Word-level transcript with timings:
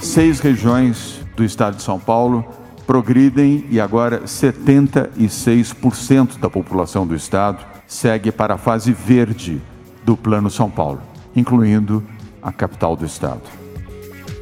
Seis 0.00 0.40
regiões 0.40 1.20
do 1.36 1.44
estado 1.44 1.76
de 1.76 1.82
São 1.82 2.00
Paulo 2.00 2.44
progridem 2.86 3.64
e 3.70 3.80
agora 3.80 4.22
76% 4.22 6.40
da 6.40 6.50
população 6.50 7.06
do 7.06 7.14
estado 7.14 7.64
segue 7.86 8.32
para 8.32 8.54
a 8.54 8.58
fase 8.58 8.92
verde 8.92 9.62
do 10.04 10.16
Plano 10.16 10.50
São 10.50 10.68
Paulo, 10.68 11.00
incluindo 11.36 12.02
a 12.42 12.50
capital 12.50 12.96
do 12.96 13.06
estado. 13.06 13.57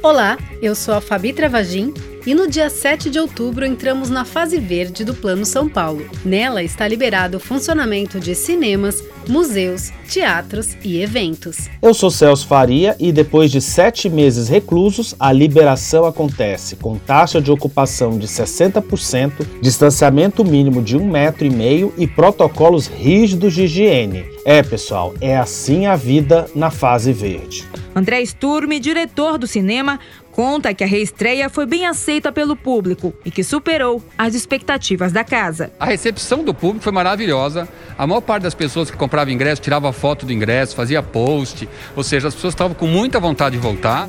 Olá, 0.03 0.37
eu 0.61 0.75
sou 0.75 0.93
a 0.93 1.01
Fabi 1.01 1.33
Travagin 1.33 1.91
e 2.23 2.35
no 2.35 2.47
dia 2.47 2.69
7 2.69 3.09
de 3.09 3.19
outubro 3.19 3.65
entramos 3.65 4.11
na 4.11 4.23
fase 4.23 4.59
verde 4.59 5.03
do 5.03 5.15
Plano 5.15 5.43
São 5.43 5.67
Paulo. 5.67 6.07
Nela 6.23 6.61
está 6.61 6.87
liberado 6.87 7.37
o 7.37 7.39
funcionamento 7.39 8.19
de 8.19 8.35
cinemas, 8.35 9.03
museus, 9.27 9.91
teatros 10.09 10.77
e 10.83 11.01
eventos. 11.01 11.69
Eu 11.81 11.93
sou 11.93 12.09
Celso 12.09 12.47
Faria 12.47 12.95
e 12.99 13.11
depois 13.11 13.51
de 13.51 13.61
sete 13.61 14.09
meses 14.09 14.47
reclusos, 14.47 15.15
a 15.19 15.31
liberação 15.31 16.05
acontece 16.05 16.75
com 16.75 16.97
taxa 16.97 17.41
de 17.41 17.51
ocupação 17.51 18.17
de 18.17 18.27
60%, 18.27 19.45
distanciamento 19.61 20.43
mínimo 20.43 20.81
de 20.81 20.97
um 20.97 21.05
metro 21.07 21.45
e 21.45 21.49
meio 21.49 21.93
e 21.97 22.07
protocolos 22.07 22.87
rígidos 22.87 23.53
de 23.53 23.63
higiene. 23.63 24.25
É, 24.45 24.63
pessoal, 24.63 25.13
é 25.19 25.37
assim 25.37 25.85
a 25.85 25.95
vida 25.95 26.47
na 26.55 26.71
fase 26.71 27.11
verde. 27.11 27.65
André 27.93 28.21
Sturme, 28.25 28.79
diretor 28.79 29.37
do 29.37 29.47
cinema, 29.47 29.99
conta 30.37 30.71
que 30.71 30.83
a 30.83 30.87
reestreia 30.87 31.49
foi 31.49 31.65
bem 31.65 31.87
aceita 31.87 32.31
pelo 32.31 32.55
público 32.55 33.11
e 33.25 33.31
que 33.31 33.43
superou 33.43 34.03
as 34.15 34.35
expectativas 34.35 35.11
da 35.11 35.23
casa. 35.23 35.71
A 35.79 35.85
recepção 35.87 36.43
do 36.43 36.53
público 36.53 36.83
foi 36.83 36.93
maravilhosa. 36.93 37.67
A 37.97 38.05
maior 38.05 38.21
parte 38.21 38.43
das 38.43 38.53
pessoas 38.53 38.91
que 38.91 38.95
compravam 38.95 39.33
ingresso 39.33 39.59
tirava 39.63 39.91
foto 39.91 40.27
do 40.27 40.31
ingresso, 40.31 40.75
fazia 40.75 41.01
post, 41.01 41.67
ou 41.95 42.03
seja, 42.03 42.27
as 42.27 42.35
pessoas 42.35 42.53
estavam 42.53 42.75
com 42.75 42.85
muita 42.85 43.19
vontade 43.19 43.55
de 43.55 43.61
voltar. 43.63 44.07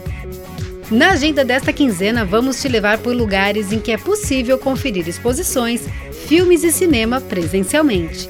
Na 0.90 1.12
agenda 1.12 1.46
desta 1.46 1.72
quinzena, 1.72 2.26
vamos 2.26 2.60
te 2.60 2.68
levar 2.68 2.98
por 2.98 3.16
lugares 3.16 3.72
em 3.72 3.80
que 3.80 3.90
é 3.90 3.96
possível 3.96 4.58
conferir 4.58 5.08
exposições, 5.08 5.88
filmes 6.26 6.62
e 6.62 6.70
cinema 6.70 7.22
presencialmente. 7.22 8.28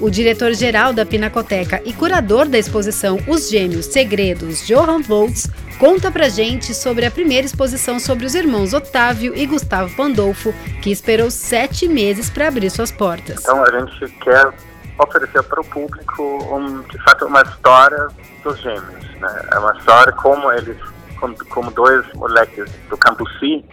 O 0.00 0.10
diretor-geral 0.10 0.92
da 0.92 1.06
Pinacoteca 1.06 1.80
e 1.84 1.92
curador 1.92 2.46
da 2.46 2.58
exposição 2.58 3.18
Os 3.26 3.48
Gêmeos 3.48 3.86
Segredos, 3.86 4.66
Johan 4.66 5.00
Voltz, 5.00 5.48
conta 5.78 6.10
pra 6.10 6.28
gente 6.28 6.74
sobre 6.74 7.06
a 7.06 7.10
primeira 7.10 7.46
exposição 7.46 7.98
sobre 7.98 8.26
os 8.26 8.34
irmãos 8.34 8.74
Otávio 8.74 9.34
e 9.34 9.46
Gustavo 9.46 9.94
Pandolfo, 9.96 10.52
que 10.82 10.90
esperou 10.90 11.30
sete 11.30 11.88
meses 11.88 12.28
para 12.28 12.48
abrir 12.48 12.68
suas 12.68 12.92
portas. 12.92 13.40
Então 13.40 13.64
a 13.64 13.70
gente 13.70 14.12
quer 14.18 14.52
oferecer 14.98 15.42
para 15.44 15.60
o 15.62 15.64
público, 15.64 16.22
um, 16.54 16.82
de 16.82 17.02
fato, 17.02 17.24
uma 17.24 17.40
história 17.40 18.08
dos 18.44 18.60
gêmeos. 18.60 19.04
Né? 19.18 19.48
É 19.50 19.58
uma 19.58 19.74
história 19.78 20.12
como 20.12 20.52
eles, 20.52 20.76
como, 21.18 21.34
como 21.46 21.70
dois 21.70 22.04
moleques 22.14 22.70
do 22.90 22.98
Cambuci, 22.98 23.64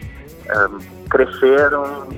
um, 0.48 1.08
cresceram 1.08 2.08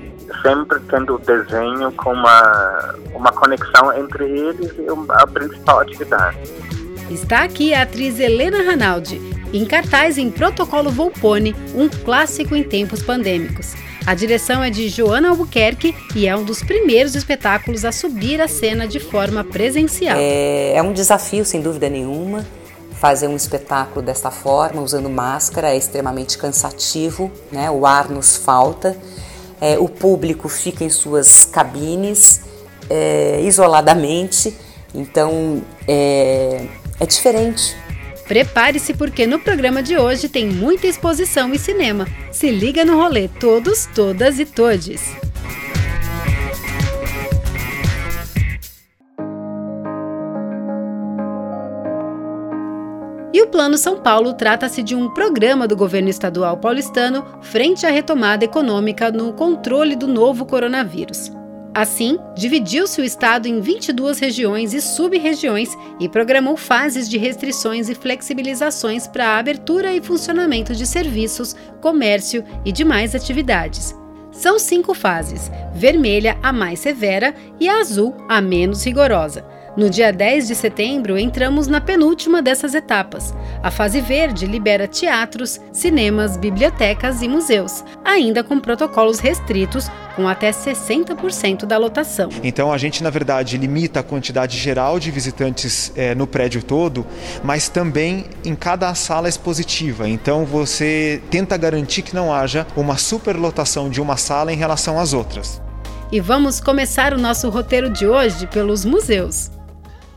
sempre 0.42 0.80
tendo 0.90 1.14
o 1.14 1.18
desenho 1.18 1.92
com 1.92 2.12
uma, 2.12 2.94
uma 3.14 3.32
conexão 3.32 3.92
entre 3.96 4.24
eles 4.24 4.72
e 4.78 4.86
a 5.10 5.26
principal 5.26 5.80
atividade. 5.80 6.38
Está 7.10 7.44
aqui 7.44 7.72
a 7.72 7.82
atriz 7.82 8.18
Helena 8.18 8.62
Ranaldi, 8.62 9.20
em 9.52 9.64
cartaz 9.64 10.18
em 10.18 10.30
Protocolo 10.30 10.90
Volpone, 10.90 11.54
um 11.74 11.88
clássico 11.88 12.56
em 12.56 12.64
tempos 12.64 13.02
pandêmicos. 13.02 13.74
A 14.04 14.14
direção 14.14 14.62
é 14.62 14.70
de 14.70 14.88
Joana 14.88 15.30
Albuquerque 15.30 15.94
e 16.14 16.28
é 16.28 16.36
um 16.36 16.44
dos 16.44 16.62
primeiros 16.62 17.14
espetáculos 17.14 17.84
a 17.84 17.90
subir 17.90 18.40
a 18.40 18.46
cena 18.46 18.86
de 18.86 19.00
forma 19.00 19.42
presencial. 19.42 20.16
É, 20.16 20.74
é 20.74 20.82
um 20.82 20.92
desafio, 20.92 21.44
sem 21.44 21.60
dúvida 21.60 21.88
nenhuma. 21.88 22.46
Fazer 23.00 23.28
um 23.28 23.36
espetáculo 23.36 24.04
desta 24.04 24.30
forma, 24.30 24.80
usando 24.80 25.10
máscara, 25.10 25.70
é 25.70 25.76
extremamente 25.76 26.38
cansativo, 26.38 27.30
né? 27.50 27.70
o 27.70 27.84
ar 27.84 28.08
nos 28.08 28.36
falta 28.36 28.96
é, 29.60 29.78
o 29.78 29.88
público 29.88 30.48
fica 30.48 30.84
em 30.84 30.90
suas 30.90 31.44
cabines, 31.44 32.42
é, 32.88 33.40
isoladamente, 33.42 34.56
então 34.94 35.62
é, 35.86 36.66
é 37.00 37.06
diferente. 37.06 37.76
Prepare-se 38.26 38.92
porque 38.94 39.26
no 39.26 39.38
programa 39.38 39.82
de 39.82 39.96
hoje 39.96 40.28
tem 40.28 40.46
muita 40.46 40.86
exposição 40.86 41.54
e 41.54 41.58
cinema. 41.58 42.08
Se 42.32 42.50
liga 42.50 42.84
no 42.84 42.96
rolê, 42.96 43.28
todos, 43.28 43.88
todas 43.94 44.40
e 44.40 44.44
todes. 44.44 45.02
O 53.46 53.48
Plano 53.48 53.78
São 53.78 54.00
Paulo 54.00 54.34
trata-se 54.34 54.82
de 54.82 54.96
um 54.96 55.08
programa 55.08 55.68
do 55.68 55.76
governo 55.76 56.08
estadual 56.08 56.56
paulistano 56.56 57.24
frente 57.40 57.86
à 57.86 57.90
retomada 57.90 58.44
econômica 58.44 59.12
no 59.12 59.32
controle 59.32 59.94
do 59.94 60.08
novo 60.08 60.44
coronavírus. 60.44 61.30
Assim, 61.72 62.18
dividiu-se 62.34 63.00
o 63.00 63.04
estado 63.04 63.46
em 63.46 63.60
22 63.60 64.18
regiões 64.18 64.74
e 64.74 64.80
sub-regiões 64.80 65.70
e 66.00 66.08
programou 66.08 66.56
fases 66.56 67.08
de 67.08 67.18
restrições 67.18 67.88
e 67.88 67.94
flexibilizações 67.94 69.06
para 69.06 69.28
a 69.28 69.38
abertura 69.38 69.94
e 69.94 70.02
funcionamento 70.02 70.74
de 70.74 70.84
serviços, 70.84 71.54
comércio 71.80 72.42
e 72.64 72.72
demais 72.72 73.14
atividades. 73.14 73.94
São 74.32 74.58
cinco 74.58 74.92
fases: 74.92 75.52
vermelha, 75.72 76.36
a 76.42 76.52
mais 76.52 76.80
severa, 76.80 77.32
e 77.60 77.68
a 77.68 77.78
azul, 77.78 78.12
a 78.28 78.40
menos 78.40 78.84
rigorosa. 78.84 79.46
No 79.76 79.90
dia 79.90 80.10
10 80.10 80.48
de 80.48 80.54
setembro, 80.54 81.18
entramos 81.18 81.66
na 81.66 81.82
penúltima 81.82 82.40
dessas 82.40 82.74
etapas. 82.74 83.34
A 83.62 83.70
fase 83.70 84.00
verde 84.00 84.46
libera 84.46 84.88
teatros, 84.88 85.60
cinemas, 85.70 86.38
bibliotecas 86.38 87.20
e 87.20 87.28
museus, 87.28 87.84
ainda 88.02 88.42
com 88.42 88.58
protocolos 88.58 89.18
restritos, 89.18 89.90
com 90.14 90.26
até 90.26 90.50
60% 90.50 91.66
da 91.66 91.76
lotação. 91.76 92.30
Então 92.42 92.72
a 92.72 92.78
gente, 92.78 93.02
na 93.02 93.10
verdade, 93.10 93.58
limita 93.58 94.00
a 94.00 94.02
quantidade 94.02 94.56
geral 94.56 94.98
de 94.98 95.10
visitantes 95.10 95.92
é, 95.94 96.14
no 96.14 96.26
prédio 96.26 96.62
todo, 96.62 97.06
mas 97.44 97.68
também 97.68 98.24
em 98.46 98.54
cada 98.54 98.94
sala 98.94 99.28
expositiva. 99.28 100.08
Então 100.08 100.46
você 100.46 101.20
tenta 101.30 101.54
garantir 101.58 102.00
que 102.00 102.14
não 102.14 102.32
haja 102.32 102.66
uma 102.74 102.96
superlotação 102.96 103.90
de 103.90 104.00
uma 104.00 104.16
sala 104.16 104.50
em 104.50 104.56
relação 104.56 104.98
às 104.98 105.12
outras. 105.12 105.60
E 106.10 106.18
vamos 106.18 106.60
começar 106.60 107.12
o 107.12 107.18
nosso 107.18 107.50
roteiro 107.50 107.90
de 107.90 108.06
hoje 108.06 108.46
pelos 108.46 108.82
museus. 108.82 109.50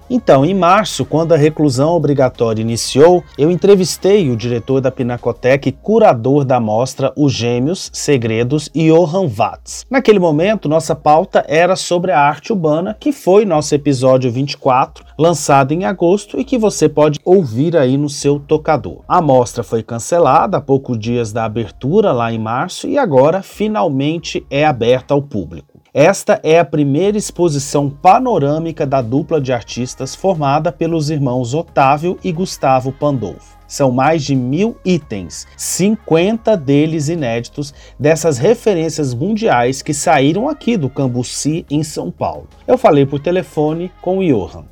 Então, 0.09 0.43
em 0.43 0.55
março, 0.55 1.05
quando 1.05 1.33
a 1.33 1.37
reclusão 1.37 1.91
obrigatória 1.91 2.61
iniciou, 2.61 3.23
eu 3.37 3.51
entrevistei 3.51 4.31
o 4.31 4.35
diretor 4.35 4.81
da 4.81 4.89
Pinacoteca 4.89 5.69
e 5.69 5.71
curador 5.71 6.43
da 6.43 6.59
mostra 6.59 7.13
Os 7.15 7.31
Gêmeos, 7.31 7.91
Segredos 7.93 8.71
e 8.73 8.89
Johan 8.89 9.27
Watts. 9.27 9.85
Naquele 9.89 10.17
momento, 10.17 10.67
nossa 10.67 10.95
pauta 10.95 11.45
era 11.47 11.75
sobre 11.75 12.11
a 12.11 12.19
arte 12.19 12.51
urbana, 12.51 12.97
que 12.99 13.11
foi 13.11 13.45
nosso 13.45 13.75
episódio 13.75 14.31
24, 14.31 15.05
lançado 15.17 15.73
em 15.73 15.85
agosto 15.85 16.39
e 16.39 16.43
que 16.43 16.57
você 16.57 16.89
pode 16.89 17.19
ouvir 17.23 17.77
aí 17.77 17.95
no 17.95 18.09
seu 18.09 18.39
tocador. 18.39 19.03
A 19.07 19.21
mostra 19.21 19.63
foi 19.63 19.83
cancelada 19.83 20.57
há 20.57 20.61
poucos 20.61 20.97
dias 20.97 21.31
da 21.31 21.45
abertura 21.45 22.11
lá 22.11 22.33
em 22.33 22.39
março 22.39 22.87
e 22.87 22.97
agora 22.97 23.43
finalmente 23.43 24.43
é 24.49 24.65
aberta 24.65 25.13
ao 25.13 25.21
público. 25.21 25.68
Esta 25.93 26.39
é 26.43 26.59
a 26.59 26.65
primeira 26.65 27.17
exposição 27.17 27.89
panorâmica 27.89 28.85
da 28.85 29.01
dupla 29.01 29.41
de 29.41 29.51
artistas 29.51 30.13
formada 30.13 30.71
pelos 30.71 31.09
irmãos 31.09 31.55
Otávio 31.55 32.15
e 32.23 32.31
Gustavo 32.31 32.91
Pandolfo. 32.91 33.57
São 33.67 33.91
mais 33.91 34.23
de 34.23 34.35
mil 34.35 34.77
itens, 34.85 35.47
50 35.57 36.55
deles 36.55 37.09
inéditos, 37.09 37.73
dessas 37.99 38.37
referências 38.37 39.15
mundiais 39.15 39.81
que 39.81 39.91
saíram 39.91 40.47
aqui 40.47 40.77
do 40.77 40.91
Cambuci, 40.91 41.65
em 41.71 41.81
São 41.81 42.11
Paulo. 42.11 42.47
Eu 42.67 42.77
falei 42.77 43.07
por 43.07 43.19
telefone 43.19 43.91
com 43.99 44.19
o 44.19 44.23
Johan. 44.23 44.65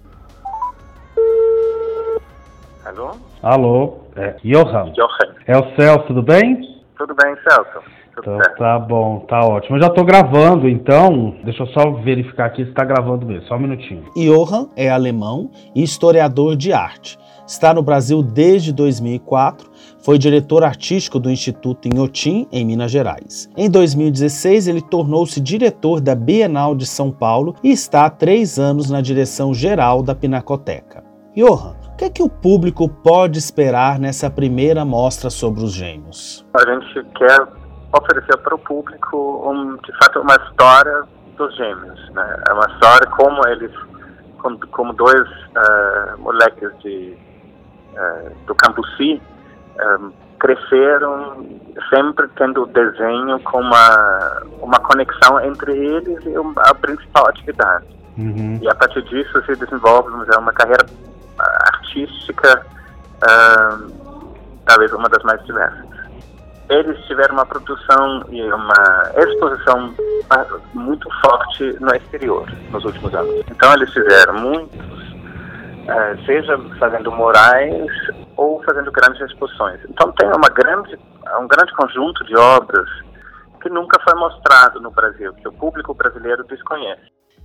Alô? 2.86 3.12
Alô, 3.42 3.98
é 4.16 4.36
Johan. 4.44 4.94
Johan. 4.94 5.36
É 5.48 5.58
o 5.58 5.76
Celso, 5.76 6.06
tudo 6.06 6.22
bem? 6.22 6.62
Tudo 6.96 7.16
bem, 7.16 7.36
Celso? 7.44 7.97
Então, 8.20 8.38
tá 8.58 8.80
bom, 8.80 9.20
tá 9.28 9.40
ótimo. 9.46 9.78
Eu 9.78 9.82
já 9.82 9.90
tô 9.90 10.04
gravando, 10.04 10.68
então, 10.68 11.36
deixa 11.44 11.64
eu 11.64 11.68
só 11.68 11.92
verificar 11.92 12.46
aqui 12.46 12.66
se 12.66 12.72
tá 12.72 12.84
gravando 12.84 13.26
mesmo, 13.26 13.48
só 13.48 13.56
um 13.56 13.60
minutinho. 13.60 14.04
Johann 14.16 14.70
é 14.76 14.90
alemão 14.90 15.52
e 15.76 15.84
historiador 15.84 16.56
de 16.56 16.74
arte. 16.74 17.18
Está 17.48 17.74
no 17.74 17.82
Brasil 17.82 18.22
desde 18.22 18.74
2004, 18.74 19.70
foi 20.00 20.18
diretor 20.18 20.66
artístico 20.66 21.18
do 21.18 21.32
Instituto 21.32 21.88
Inhotim, 21.88 22.46
em 22.52 22.66
Minas 22.66 22.92
Gerais. 22.92 23.50
Em 23.56 23.70
2016, 23.70 24.68
ele 24.68 24.82
tornou-se 24.82 25.40
diretor 25.40 26.02
da 26.02 26.14
Bienal 26.14 26.76
de 26.76 26.86
São 26.86 27.10
Paulo 27.10 27.56
e 27.64 27.72
está 27.72 28.06
há 28.06 28.10
três 28.10 28.60
anos 28.60 28.90
na 28.90 29.00
direção 29.00 29.54
geral 29.54 30.04
da 30.04 30.14
Pinacoteca. 30.14 31.06
Johan, 31.36 31.76
o 31.94 31.96
que 31.96 32.06
é 32.06 32.10
que 32.10 32.24
o 32.24 32.30
público 32.30 32.90
pode 32.90 33.40
esperar 33.40 33.98
nessa 33.98 34.30
primeira 34.30 34.84
mostra 34.84 35.30
sobre 35.30 35.64
os 35.64 35.72
gêmeos? 35.72 36.46
A 36.54 36.60
gente 36.70 37.08
quer 37.18 37.48
oferecer 37.94 38.38
para 38.38 38.56
o 38.56 38.60
público, 38.60 39.50
um, 39.50 39.76
de 39.78 39.98
fato, 39.98 40.20
uma 40.20 40.36
história 40.36 41.04
dos 41.38 41.56
gêmeos. 41.56 42.10
Né? 42.12 42.44
É 42.50 42.54
uma 42.54 42.66
história 42.68 43.08
como 43.12 43.48
eles, 43.48 43.72
como, 44.40 44.60
como 44.68 44.94
dois 44.94 45.28
uh, 45.30 46.18
moleques 46.20 46.72
de, 46.80 47.18
uh, 47.94 48.46
do 48.46 48.56
Cambuci 48.56 49.22
um, 49.80 50.12
cresceram 50.40 51.46
sempre 51.90 52.28
tendo 52.38 52.64
o 52.64 52.68
desenho 52.68 53.40
com 53.42 53.60
uma, 53.60 54.44
uma 54.60 54.80
conexão 54.80 55.40
entre 55.42 55.72
eles 55.76 56.24
e 56.26 56.34
a 56.70 56.76
principal 56.76 57.28
atividade. 57.30 57.86
Uhum. 58.18 58.60
E 58.62 58.70
a 58.70 58.76
partir 58.76 59.04
disso 59.04 59.42
se 59.46 59.56
desenvolve 59.56 60.10
uma 60.10 60.54
carreira 60.54 60.86
artística, 61.74 62.66
uh, 63.24 63.92
talvez 64.66 64.92
uma 64.92 65.08
das 65.10 65.24
mais 65.24 65.44
diversas. 65.46 66.07
Eles 66.70 67.00
tiveram 67.06 67.36
uma 67.36 67.46
produção 67.46 68.26
e 68.30 68.44
uma 68.44 69.14
exposição 69.18 69.94
muito 70.74 71.10
forte 71.22 71.64
no 71.80 71.96
exterior 71.96 72.46
nos 72.72 72.84
últimos 72.84 73.14
anos. 73.14 73.46
Então 73.50 73.74
eles 73.74 73.92
fizeram 73.94 74.34
muitos, 74.34 74.78
uh, 74.78 76.26
seja 76.26 76.60
fazendo 76.78 77.10
morais 77.12 77.88
ou 78.36 78.62
fazendo 78.64 78.92
grandes 78.92 79.22
exposições. 79.22 79.80
Então 79.90 80.12
tem 80.14 80.28
uma 80.28 80.50
grande, 80.50 81.00
um 81.40 81.48
grande 81.48 81.74
conjunto 81.74 82.26
de 82.26 82.36
obras 82.36 82.88
que 83.62 83.70
nunca 83.70 84.00
foi 84.04 84.14
mostrado 84.20 84.82
no 84.82 84.92
Brasil, 84.92 85.34
que 85.34 85.48
o 85.48 85.54
público 85.54 85.94
brasileiro 85.94 86.44
desconhece. 86.44 87.02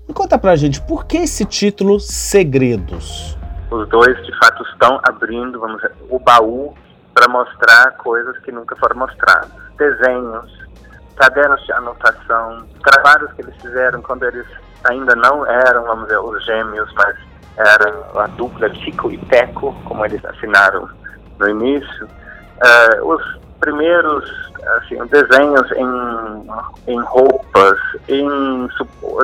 E 0.09 0.13
conta 0.13 0.37
pra 0.37 0.57
gente, 0.57 0.81
por 0.83 1.07
que 1.07 1.19
esse 1.19 1.45
título 1.45 2.01
Segredos? 2.01 3.39
Os 3.71 3.89
dois, 3.89 4.17
de 4.27 4.39
fato, 4.39 4.63
estão 4.65 5.01
abrindo, 5.05 5.61
vamos 5.61 5.77
dizer, 5.77 5.95
o 6.11 6.19
baú 6.19 6.75
para 7.14 7.29
mostrar 7.29 7.93
coisas 7.99 8.37
que 8.38 8.53
nunca 8.53 8.75
foram 8.76 8.97
mostradas. 8.97 9.50
Desenhos, 9.76 10.50
cadernos 11.17 11.62
de 11.64 11.73
anotação, 11.73 12.67
trabalhos 12.82 13.32
que 13.32 13.43
eles 13.43 13.55
fizeram 13.61 14.03
quando 14.03 14.25
eles 14.25 14.47
ainda 14.85 15.14
não 15.14 15.47
eram, 15.47 15.85
vamos 15.85 16.05
dizer, 16.05 16.19
os 16.19 16.44
gêmeos, 16.44 16.93
mas 16.94 17.17
era 17.56 18.23
a 18.23 18.26
dupla 18.29 18.73
Chico 18.75 19.11
e 19.11 19.19
Teco, 19.26 19.75
como 19.85 20.05
eles 20.05 20.25
assinaram 20.25 20.88
no 21.38 21.49
início. 21.49 22.06
Uh, 22.06 23.06
os 23.06 23.41
primeiros 23.62 24.25
assim, 24.76 24.97
desenhos 25.06 25.70
em, 25.73 26.93
em 26.93 27.00
roupas, 27.00 27.79
em 28.09 28.69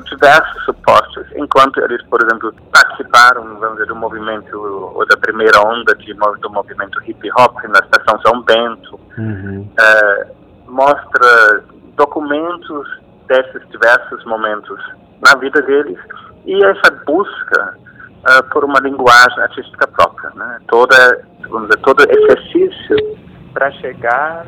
diversos 0.08 0.64
supostos, 0.64 1.26
enquanto 1.34 1.80
eles, 1.80 2.02
por 2.04 2.22
exemplo, 2.22 2.54
participaram, 2.72 3.42
vamos 3.58 3.74
dizer, 3.74 3.86
do 3.86 3.96
movimento, 3.96 4.56
ou 4.94 5.06
da 5.06 5.16
primeira 5.16 5.60
onda 5.60 5.94
de, 5.96 6.14
do 6.14 6.50
movimento 6.50 7.02
hip 7.04 7.28
hop 7.36 7.56
na 7.64 7.80
estação 7.80 8.20
São 8.22 8.42
Bento, 8.42 9.00
uhum. 9.18 9.68
uh, 9.78 10.70
mostra 10.70 11.64
documentos 11.96 12.88
desses 13.26 13.68
diversos 13.70 14.24
momentos 14.24 14.80
na 15.20 15.34
vida 15.38 15.60
deles 15.62 15.98
e 16.46 16.64
essa 16.64 16.90
busca 17.04 17.76
uh, 17.76 18.42
por 18.52 18.64
uma 18.64 18.78
linguagem 18.80 19.40
artística 19.40 19.86
própria, 19.88 20.30
né? 20.36 20.60
Toda, 20.68 21.26
vamos 21.48 21.68
dizer, 21.68 21.80
todo 21.82 22.02
exercício 22.08 23.17
para 23.52 23.70
chegar 23.72 24.46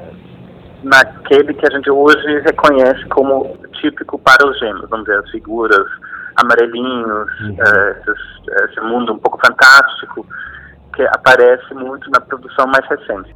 naquele 0.82 1.54
que 1.54 1.66
a 1.66 1.76
gente 1.76 1.90
hoje 1.90 2.40
reconhece 2.40 3.04
como 3.06 3.56
típico 3.80 4.18
para 4.18 4.46
os 4.48 4.58
gêmeos, 4.58 4.88
vamos 4.88 5.06
dizer, 5.06 5.18
as 5.18 5.30
figuras 5.30 5.86
amarelinhos, 6.36 7.40
uhum. 7.40 7.52
uh, 7.52 8.10
esse, 8.10 8.64
esse 8.70 8.80
mundo 8.80 9.12
um 9.12 9.18
pouco 9.18 9.38
fantástico 9.44 10.26
que 10.94 11.02
aparece 11.02 11.74
muito 11.74 12.10
na 12.10 12.20
produção 12.20 12.66
mais 12.66 12.86
recente. 12.88 13.34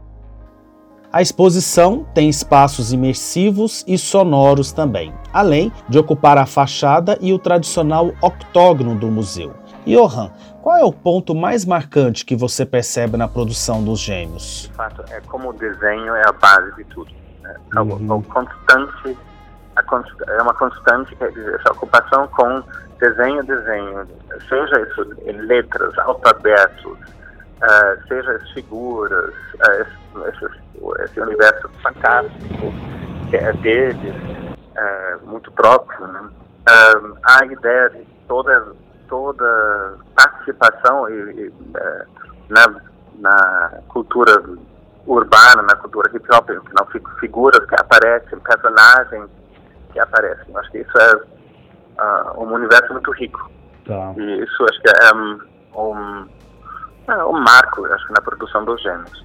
A 1.12 1.22
exposição 1.22 2.04
tem 2.12 2.28
espaços 2.28 2.92
imersivos 2.92 3.84
e 3.86 3.96
sonoros 3.96 4.72
também, 4.72 5.14
além 5.32 5.70
de 5.88 5.96
ocupar 5.96 6.36
a 6.36 6.44
fachada 6.44 7.16
e 7.20 7.32
o 7.32 7.38
tradicional 7.38 8.12
octógono 8.20 8.96
do 8.96 9.06
museu. 9.06 9.54
Johan, 9.86 10.30
qual 10.62 10.76
é 10.76 10.84
o 10.84 10.92
ponto 10.92 11.34
mais 11.34 11.64
marcante 11.64 12.24
que 12.24 12.34
você 12.34 12.64
percebe 12.64 13.16
na 13.16 13.28
produção 13.28 13.84
dos 13.84 14.00
gêmeos? 14.00 14.62
De 14.62 14.72
fato, 14.72 15.04
é 15.10 15.20
como 15.20 15.50
o 15.50 15.52
desenho 15.52 16.14
é 16.14 16.22
a 16.26 16.32
base 16.32 16.74
de 16.76 16.84
tudo. 16.84 17.10
Né? 17.42 17.54
Uhum. 17.76 18.16
O, 18.16 18.22
constante, 18.22 19.18
a 19.76 19.82
é 20.28 20.42
uma 20.42 20.54
constante, 20.54 21.16
essa 21.20 21.72
ocupação 21.72 22.26
com 22.28 22.62
desenho, 22.98 23.44
desenho, 23.44 24.06
seja 24.48 24.80
isso 24.80 25.16
em 25.26 25.36
letras, 25.42 25.98
alfabetos, 25.98 26.84
uh, 26.86 28.08
seja 28.08 28.32
as 28.32 28.50
figuras, 28.52 29.34
uh, 29.34 30.28
esse, 30.28 31.04
esse, 31.04 31.20
universo 31.20 31.68
fantástico 31.82 32.72
que 33.28 33.36
é 33.36 33.52
deles, 33.54 34.14
uh, 34.16 35.26
muito 35.26 35.52
próprio. 35.52 36.06
Né? 36.06 36.30
a 37.24 37.44
ideia 37.44 37.90
de 37.90 38.06
toda 38.26 38.72
toda 39.08 39.98
participação 40.14 41.08
e, 41.08 41.14
e, 41.14 41.52
é, 41.76 42.06
na, 42.48 42.80
na 43.18 43.80
cultura 43.88 44.42
urbana, 45.06 45.62
na 45.62 45.76
cultura 45.76 46.10
hip 46.14 46.26
hop, 46.32 46.48
não 46.50 46.86
figuras 47.20 47.64
que 47.66 47.74
aparecem, 47.74 48.38
personagens 48.40 49.28
que 49.92 50.00
aparecem. 50.00 50.56
Acho 50.56 50.70
que 50.70 50.78
isso 50.78 50.98
é 50.98 51.16
uh, 51.16 52.42
um 52.42 52.52
universo 52.52 52.92
muito 52.92 53.10
rico. 53.12 53.50
Tá. 53.86 54.14
E 54.16 54.42
isso 54.42 54.64
acho 54.64 54.80
que 54.80 54.88
é 54.88 55.14
um, 55.14 55.40
um, 55.76 56.28
é 57.08 57.24
um 57.24 57.40
marco, 57.40 57.84
acho 57.86 58.06
que 58.06 58.12
na 58.12 58.22
produção 58.22 58.64
dos 58.64 58.82
gêneros. 58.82 59.24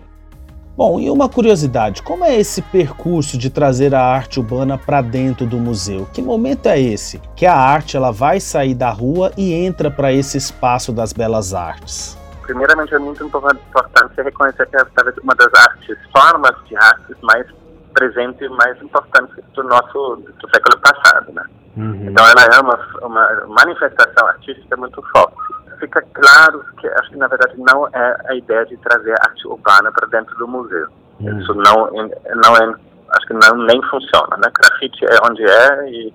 Bom, 0.80 0.98
e 0.98 1.12
uma 1.12 1.28
curiosidade, 1.28 2.02
como 2.02 2.24
é 2.24 2.38
esse 2.38 2.62
percurso 2.62 3.38
de 3.38 3.50
trazer 3.50 3.94
a 3.94 4.02
arte 4.02 4.40
urbana 4.40 4.78
para 4.78 5.02
dentro 5.02 5.46
do 5.46 5.58
museu? 5.58 6.08
Que 6.14 6.22
momento 6.22 6.68
é 6.68 6.80
esse 6.80 7.20
que 7.36 7.46
a 7.46 7.54
arte 7.54 7.98
ela 7.98 8.14
vai 8.14 8.40
sair 8.40 8.74
da 8.74 8.90
rua 8.90 9.30
e 9.36 9.54
entra 9.54 9.92
para 9.92 10.14
esse 10.14 10.38
espaço 10.38 10.94
das 10.94 11.12
belas 11.12 11.54
artes? 11.54 12.18
Primeiramente, 12.44 12.96
é 12.96 12.98
muito 12.98 13.22
importante 13.26 14.22
reconhecer 14.24 14.66
que 14.68 14.78
é 14.78 14.86
uma 15.22 15.36
das 15.36 15.54
artes, 15.54 15.98
formas 16.18 16.56
de 16.70 16.78
artes 16.78 17.18
mais 17.24 17.46
presentes 17.94 18.40
e 18.40 18.48
mais 18.48 18.82
importantes 18.82 19.36
do 19.54 19.64
nosso 19.64 20.16
do 20.16 20.50
século 20.50 20.80
passado, 20.80 21.34
né? 21.34 21.44
Uhum. 21.76 22.08
Então, 22.08 22.26
ela 22.26 22.56
é 22.56 22.60
uma, 22.62 23.06
uma 23.06 23.48
manifestação 23.48 24.28
artística 24.30 24.78
muito 24.78 25.04
forte 25.12 25.59
fica 25.80 26.02
claro 26.14 26.64
que 26.80 26.88
acho 26.88 27.10
que 27.10 27.18
na 27.18 27.28
verdade 27.28 27.54
não 27.58 27.88
é 27.88 28.18
a 28.28 28.36
ideia 28.36 28.66
de 28.66 28.78
trazer 28.78 29.14
arte 29.22 29.48
urbana 29.48 29.92
para 29.92 30.08
dentro 30.08 30.36
do 30.38 30.48
museu. 30.48 30.88
Hum. 31.20 31.40
Isso 31.40 31.54
não 31.54 31.90
não 31.92 32.56
é 32.58 32.76
acho 33.12 33.28
que 33.28 33.34
não 33.34 33.66
nem 33.66 33.82
funciona, 33.90 34.38
né? 34.38 34.52
Grafite 34.54 35.06
é 35.06 35.18
onde 35.24 35.44
é 35.44 35.90
e 35.90 36.14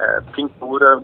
é, 0.00 0.20
pintura 0.32 1.00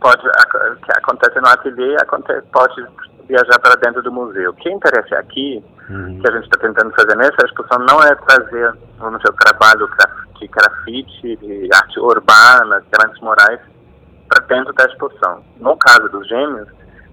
pode 0.00 0.22
que 0.22 0.92
acontece 0.92 1.40
no 1.40 1.48
ateliê 1.48 1.96
acontece 2.00 2.46
pode 2.52 2.86
viajar 3.26 3.58
para 3.58 3.76
dentro 3.76 4.02
do 4.02 4.12
museu. 4.12 4.50
O 4.50 4.54
que 4.54 4.70
interessa 4.70 5.16
aqui 5.18 5.62
hum. 5.90 6.20
que 6.20 6.28
a 6.28 6.32
gente 6.32 6.44
está 6.44 6.58
tentando 6.60 6.94
fazer 6.94 7.16
nessa 7.16 7.46
exposição 7.46 7.78
não 7.80 8.02
é 8.02 8.14
trazer 8.14 8.74
vamos 8.98 9.18
dizer, 9.20 9.30
o 9.30 9.36
trabalho 9.36 9.88
de 10.38 10.46
grafite, 10.48 11.36
de 11.36 11.68
arte 11.74 11.98
urbana, 12.00 12.82
grandes 12.90 13.20
morais 13.20 13.60
para 14.28 14.46
dentro 14.46 14.72
da 14.74 14.84
exposição. 14.84 15.42
No 15.58 15.76
caso 15.76 16.08
dos 16.08 16.26
gêmeos 16.28 16.68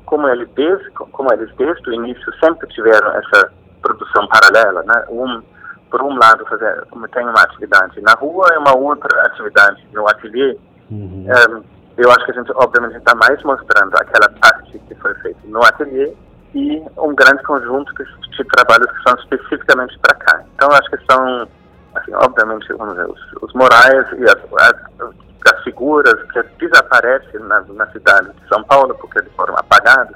como, 0.07 0.27
ele 0.27 0.45
desde, 0.55 0.89
como 0.91 1.31
eles 1.31 1.53
desde 1.55 1.89
o 1.89 1.93
início 1.93 2.33
sempre 2.39 2.67
tiveram 2.69 3.11
essa 3.11 3.51
produção 3.81 4.27
paralela, 4.27 4.81
né? 4.83 5.05
Um, 5.09 5.43
por 5.91 6.01
um 6.01 6.17
lado, 6.17 6.45
fazer, 6.47 6.83
tem 7.13 7.23
uma 7.23 7.41
atividade 7.41 8.01
na 8.01 8.13
rua 8.13 8.47
e 8.53 8.57
uma 8.57 8.75
outra 8.75 9.21
atividade 9.23 9.85
no 9.93 10.07
ateliê. 10.07 10.57
Uhum. 10.89 11.27
Um, 11.27 11.63
eu 11.97 12.09
acho 12.11 12.25
que 12.25 12.31
a 12.31 12.35
gente, 12.35 12.51
obviamente, 12.55 12.97
está 12.97 13.15
mais 13.15 13.41
mostrando 13.43 13.95
aquela 13.95 14.29
parte 14.39 14.79
que 14.79 14.95
foi 14.95 15.13
feita 15.15 15.39
no 15.45 15.63
ateliê 15.63 16.13
e 16.53 16.81
um 16.97 17.13
grande 17.13 17.43
conjunto 17.43 17.93
de 17.93 18.43
trabalhos 18.45 18.89
que 18.91 19.03
são 19.03 19.15
especificamente 19.19 19.97
para 19.99 20.15
cá. 20.15 20.43
Então, 20.55 20.69
acho 20.71 20.89
que 20.89 20.97
são, 21.11 21.47
assim, 21.95 22.13
obviamente, 22.13 22.71
vamos 22.73 22.95
dizer, 22.95 23.09
os, 23.09 23.43
os 23.43 23.53
morais 23.53 24.07
e 24.17 24.23
as, 24.23 24.37
as, 24.59 25.26
as 25.47 25.63
figuras 25.63 26.21
que 26.31 26.41
desaparecem 26.59 27.39
na, 27.41 27.61
na 27.61 27.87
cidade 27.91 28.29
de 28.31 28.47
São 28.47 28.63
Paulo 28.63 28.95
porque 28.95 29.19
eles 29.19 29.31
foram 29.33 29.55
apagados, 29.55 30.15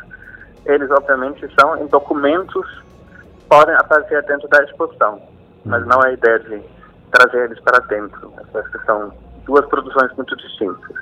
eles 0.66 0.90
obviamente 0.92 1.48
são 1.60 1.78
em 1.78 1.88
documentos 1.88 2.66
podem 3.52 3.76
aparecer 3.76 4.24
dentro 4.24 4.48
da 4.48 4.64
exposição, 4.64 5.22
mas 5.66 5.86
não 5.86 6.02
é 6.04 6.08
a 6.08 6.14
ideia 6.14 6.40
de 6.40 6.64
trazer 7.12 7.44
eles 7.44 7.60
para 7.60 7.80
dentro. 7.80 8.34
Essas 8.54 8.86
são 8.86 9.12
duas 9.46 9.66
produções 9.66 10.10
muito 10.16 10.34
distintas. 10.38 10.96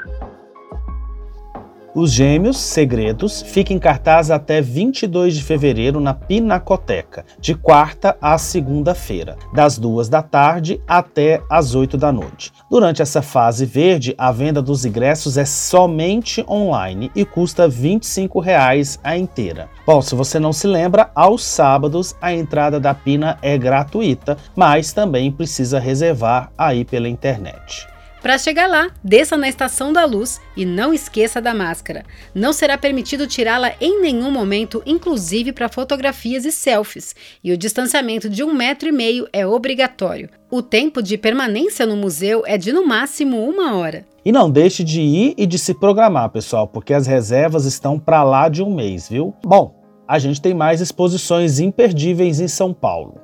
Os 2.01 2.13
Gêmeos 2.13 2.55
Segredos 2.55 3.41
fica 3.41 3.73
em 3.73 3.77
cartaz 3.77 4.31
até 4.31 4.61
22 4.61 5.35
de 5.35 5.43
fevereiro 5.43 5.99
na 5.99 6.13
Pinacoteca, 6.13 7.25
de 7.37 7.53
quarta 7.53 8.15
a 8.21 8.37
segunda-feira, 8.37 9.35
das 9.53 9.77
duas 9.77 10.07
da 10.07 10.21
tarde 10.21 10.81
até 10.87 11.41
as 11.49 11.75
8 11.75 11.97
da 11.97 12.09
noite. 12.09 12.53
Durante 12.71 13.01
essa 13.01 13.21
fase 13.21 13.65
verde, 13.65 14.15
a 14.17 14.31
venda 14.31 14.61
dos 14.61 14.85
ingressos 14.85 15.37
é 15.37 15.43
somente 15.43 16.41
online 16.47 17.11
e 17.13 17.25
custa 17.25 17.67
25 17.67 18.39
reais 18.39 18.97
a 19.03 19.17
inteira. 19.17 19.67
Bom, 19.85 20.01
se 20.01 20.15
você 20.15 20.39
não 20.39 20.53
se 20.53 20.67
lembra, 20.67 21.11
aos 21.13 21.43
sábados 21.43 22.15
a 22.21 22.31
entrada 22.31 22.79
da 22.79 22.93
Pina 22.93 23.37
é 23.41 23.57
gratuita, 23.57 24.37
mas 24.55 24.93
também 24.93 25.33
precisa 25.33 25.81
reservar 25.81 26.49
aí 26.57 26.85
pela 26.85 27.09
internet. 27.09 27.88
Para 28.21 28.37
chegar 28.37 28.67
lá, 28.67 28.91
desça 29.01 29.37
na 29.37 29.47
Estação 29.47 29.93
da 29.93 30.03
Luz 30.03 30.41
e 30.55 30.65
não 30.65 30.93
esqueça 30.93 31.41
da 31.41 31.53
máscara. 31.53 32.03
Não 32.35 32.51
será 32.51 32.77
permitido 32.77 33.25
tirá-la 33.25 33.73
em 33.79 34.01
nenhum 34.01 34.29
momento, 34.29 34.83
inclusive 34.85 35.53
para 35.53 35.69
fotografias 35.69 36.43
e 36.43 36.51
selfies. 36.51 37.15
E 37.41 37.53
o 37.53 37.57
distanciamento 37.57 38.29
de 38.29 38.43
um 38.43 38.53
metro 38.53 38.89
e 38.89 38.91
meio 38.91 39.25
é 39.31 39.47
obrigatório. 39.47 40.29
O 40.51 40.61
tempo 40.61 41.01
de 41.01 41.17
permanência 41.17 41.85
no 41.85 41.95
museu 41.95 42.43
é 42.45 42.57
de 42.57 42.73
no 42.73 42.85
máximo 42.85 43.41
uma 43.47 43.75
hora. 43.77 44.05
E 44.25 44.33
não 44.33 44.51
deixe 44.51 44.83
de 44.83 44.99
ir 44.99 45.33
e 45.37 45.47
de 45.47 45.57
se 45.57 45.73
programar, 45.73 46.29
pessoal, 46.29 46.67
porque 46.67 46.93
as 46.93 47.07
reservas 47.07 47.63
estão 47.63 47.97
para 47.97 48.21
lá 48.23 48.49
de 48.49 48.61
um 48.61 48.75
mês, 48.75 49.07
viu? 49.07 49.33
Bom, 49.45 49.81
a 50.05 50.19
gente 50.19 50.41
tem 50.41 50.53
mais 50.53 50.81
exposições 50.81 51.59
imperdíveis 51.59 52.41
em 52.41 52.47
São 52.49 52.73
Paulo. 52.73 53.21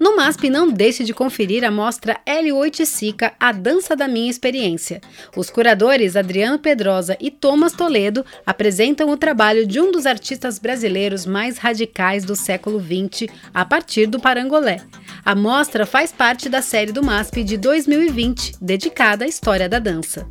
No 0.00 0.16
MASP, 0.16 0.48
não 0.48 0.66
deixe 0.66 1.04
de 1.04 1.12
conferir 1.12 1.62
a 1.62 1.70
mostra 1.70 2.18
L8 2.26 2.86
Sica, 2.86 3.34
A 3.38 3.52
Dança 3.52 3.94
da 3.94 4.08
Minha 4.08 4.30
Experiência. 4.30 4.98
Os 5.36 5.50
curadores 5.50 6.16
Adriano 6.16 6.58
Pedrosa 6.58 7.18
e 7.20 7.30
Thomas 7.30 7.74
Toledo 7.74 8.24
apresentam 8.46 9.10
o 9.10 9.16
trabalho 9.18 9.66
de 9.66 9.78
um 9.78 9.92
dos 9.92 10.06
artistas 10.06 10.58
brasileiros 10.58 11.26
mais 11.26 11.58
radicais 11.58 12.24
do 12.24 12.34
século 12.34 12.80
XX, 12.80 13.30
a 13.52 13.62
partir 13.62 14.06
do 14.06 14.18
parangolé. 14.18 14.80
A 15.22 15.34
mostra 15.34 15.84
faz 15.84 16.10
parte 16.10 16.48
da 16.48 16.62
série 16.62 16.92
do 16.92 17.04
MASP 17.04 17.44
de 17.44 17.58
2020, 17.58 18.54
dedicada 18.58 19.26
à 19.26 19.28
história 19.28 19.68
da 19.68 19.78
dança. 19.78 20.26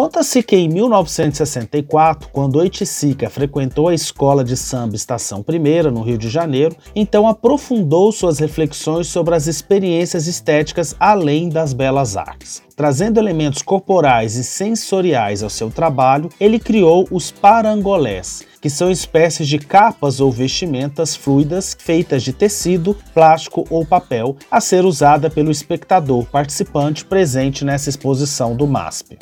Conta-se 0.00 0.44
que 0.44 0.54
em 0.54 0.68
1964, 0.68 2.28
quando 2.32 2.60
Oiticica 2.60 3.28
frequentou 3.28 3.88
a 3.88 3.94
escola 3.94 4.44
de 4.44 4.56
samba 4.56 4.94
Estação 4.94 5.42
Primeira, 5.42 5.90
no 5.90 6.02
Rio 6.02 6.16
de 6.16 6.28
Janeiro, 6.28 6.76
então 6.94 7.26
aprofundou 7.26 8.12
suas 8.12 8.38
reflexões 8.38 9.08
sobre 9.08 9.34
as 9.34 9.48
experiências 9.48 10.28
estéticas 10.28 10.94
além 11.00 11.48
das 11.48 11.72
belas 11.72 12.16
artes. 12.16 12.62
Trazendo 12.76 13.18
elementos 13.18 13.60
corporais 13.60 14.36
e 14.36 14.44
sensoriais 14.44 15.42
ao 15.42 15.50
seu 15.50 15.68
trabalho, 15.68 16.28
ele 16.38 16.60
criou 16.60 17.08
os 17.10 17.32
parangolés, 17.32 18.44
que 18.62 18.70
são 18.70 18.92
espécies 18.92 19.48
de 19.48 19.58
capas 19.58 20.20
ou 20.20 20.30
vestimentas 20.30 21.16
fluidas 21.16 21.76
feitas 21.76 22.22
de 22.22 22.32
tecido, 22.32 22.96
plástico 23.12 23.66
ou 23.68 23.84
papel, 23.84 24.36
a 24.48 24.60
ser 24.60 24.84
usada 24.84 25.28
pelo 25.28 25.50
espectador 25.50 26.24
participante 26.26 27.04
presente 27.04 27.64
nessa 27.64 27.88
exposição 27.88 28.54
do 28.54 28.64
MASP. 28.64 29.18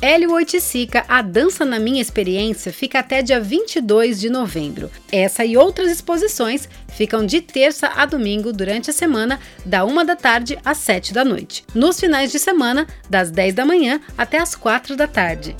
Hélio 0.00 0.32
Oiticica, 0.32 1.04
A 1.08 1.22
Dança 1.22 1.64
na 1.64 1.78
Minha 1.78 2.02
Experiência, 2.02 2.70
fica 2.70 2.98
até 2.98 3.22
dia 3.22 3.40
22 3.40 4.20
de 4.20 4.28
novembro. 4.28 4.90
Essa 5.10 5.44
e 5.44 5.56
outras 5.56 5.90
exposições 5.90 6.68
ficam 6.88 7.24
de 7.24 7.40
terça 7.40 7.88
a 7.88 8.04
domingo 8.04 8.52
durante 8.52 8.90
a 8.90 8.92
semana, 8.92 9.40
da 9.64 9.84
1 9.86 10.04
da 10.04 10.14
tarde 10.14 10.58
às 10.62 10.78
7 10.78 11.14
da 11.14 11.24
noite. 11.24 11.64
Nos 11.74 11.98
finais 11.98 12.30
de 12.30 12.38
semana, 12.38 12.86
das 13.08 13.30
10 13.30 13.54
da 13.54 13.64
manhã 13.64 14.00
até 14.18 14.38
as 14.38 14.54
4 14.54 14.96
da 14.96 15.06
tarde. 15.06 15.56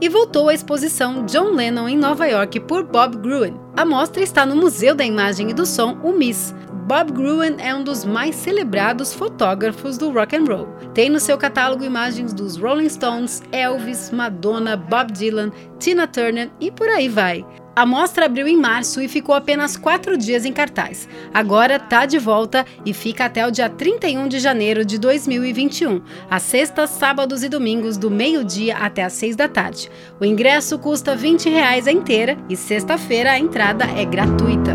e 0.00 0.08
voltou 0.08 0.48
à 0.48 0.54
exposição 0.54 1.24
John 1.26 1.54
Lennon 1.54 1.88
em 1.88 1.96
Nova 1.96 2.26
York 2.26 2.58
por 2.58 2.82
Bob 2.82 3.18
Gruen. 3.18 3.54
A 3.76 3.84
mostra 3.84 4.20
está 4.20 4.44
no 4.44 4.56
Museu 4.56 4.96
da 4.96 5.04
Imagem 5.04 5.50
e 5.50 5.54
do 5.54 5.64
Som, 5.64 5.96
o 6.02 6.10
MIS, 6.10 6.52
Bob 6.92 7.10
Gruen 7.10 7.56
é 7.58 7.74
um 7.74 7.82
dos 7.82 8.04
mais 8.04 8.34
celebrados 8.34 9.14
fotógrafos 9.14 9.96
do 9.96 10.10
rock 10.10 10.36
and 10.36 10.44
roll. 10.44 10.66
Tem 10.92 11.08
no 11.08 11.18
seu 11.18 11.38
catálogo 11.38 11.82
imagens 11.82 12.34
dos 12.34 12.58
Rolling 12.58 12.90
Stones, 12.90 13.42
Elvis, 13.50 14.10
Madonna, 14.10 14.76
Bob 14.76 15.10
Dylan, 15.10 15.50
Tina 15.78 16.06
Turner 16.06 16.50
e 16.60 16.70
por 16.70 16.90
aí 16.90 17.08
vai. 17.08 17.46
A 17.74 17.86
mostra 17.86 18.26
abriu 18.26 18.46
em 18.46 18.56
março 18.56 19.00
e 19.00 19.08
ficou 19.08 19.34
apenas 19.34 19.76
quatro 19.76 20.16
dias 20.16 20.44
em 20.44 20.52
cartaz. 20.52 21.08
Agora 21.32 21.76
está 21.76 22.04
de 22.04 22.18
volta 22.18 22.66
e 22.84 22.92
fica 22.92 23.24
até 23.24 23.46
o 23.46 23.50
dia 23.50 23.68
31 23.70 24.28
de 24.28 24.38
janeiro 24.38 24.84
de 24.84 24.98
2021, 24.98 26.02
às 26.30 26.42
sextas, 26.42 26.90
sábados 26.90 27.42
e 27.42 27.48
domingos, 27.48 27.96
do 27.96 28.10
meio-dia 28.10 28.76
até 28.76 29.02
às 29.02 29.14
seis 29.14 29.34
da 29.34 29.48
tarde. 29.48 29.90
O 30.20 30.24
ingresso 30.24 30.78
custa 30.78 31.16
20 31.16 31.48
reais 31.48 31.88
a 31.88 31.92
inteira 31.92 32.36
e 32.48 32.56
sexta-feira 32.56 33.32
a 33.32 33.38
entrada 33.38 33.86
é 33.96 34.04
gratuita. 34.04 34.72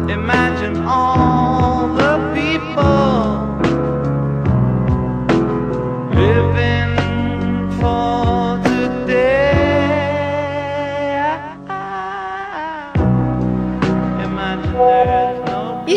Living 6.17 6.76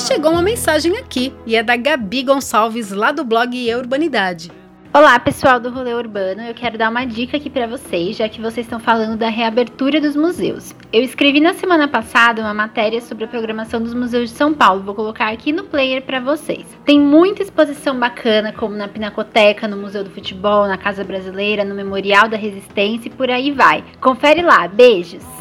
E 0.00 0.02
chegou 0.02 0.30
uma 0.30 0.40
mensagem 0.40 0.96
aqui, 0.96 1.30
e 1.44 1.54
é 1.54 1.62
da 1.62 1.76
Gabi 1.76 2.22
Gonçalves, 2.22 2.90
lá 2.90 3.12
do 3.12 3.22
blog 3.22 3.54
E 3.54 3.74
Urbanidade. 3.74 4.50
Olá, 4.94 5.20
pessoal 5.20 5.60
do 5.60 5.68
Rolê 5.68 5.92
Urbano. 5.92 6.40
Eu 6.40 6.54
quero 6.54 6.78
dar 6.78 6.88
uma 6.88 7.04
dica 7.04 7.36
aqui 7.36 7.50
para 7.50 7.66
vocês, 7.66 8.16
já 8.16 8.26
que 8.26 8.40
vocês 8.40 8.64
estão 8.64 8.80
falando 8.80 9.18
da 9.18 9.28
reabertura 9.28 10.00
dos 10.00 10.16
museus. 10.16 10.74
Eu 10.90 11.02
escrevi 11.02 11.38
na 11.38 11.52
semana 11.52 11.86
passada 11.86 12.40
uma 12.40 12.54
matéria 12.54 12.98
sobre 13.02 13.24
a 13.24 13.28
programação 13.28 13.82
dos 13.82 13.92
museus 13.92 14.30
de 14.30 14.36
São 14.36 14.54
Paulo. 14.54 14.82
Vou 14.82 14.94
colocar 14.94 15.28
aqui 15.28 15.52
no 15.52 15.64
player 15.64 16.00
para 16.00 16.18
vocês. 16.18 16.64
Tem 16.86 16.98
muita 16.98 17.42
exposição 17.42 18.00
bacana, 18.00 18.54
como 18.54 18.74
na 18.74 18.88
Pinacoteca, 18.88 19.68
no 19.68 19.76
Museu 19.76 20.02
do 20.02 20.08
Futebol, 20.08 20.66
na 20.66 20.78
Casa 20.78 21.04
Brasileira, 21.04 21.62
no 21.62 21.74
Memorial 21.74 22.26
da 22.26 22.38
Resistência 22.38 23.08
e 23.08 23.12
por 23.12 23.30
aí 23.30 23.52
vai. 23.52 23.84
Confere 24.00 24.40
lá. 24.40 24.66
Beijos. 24.66 25.39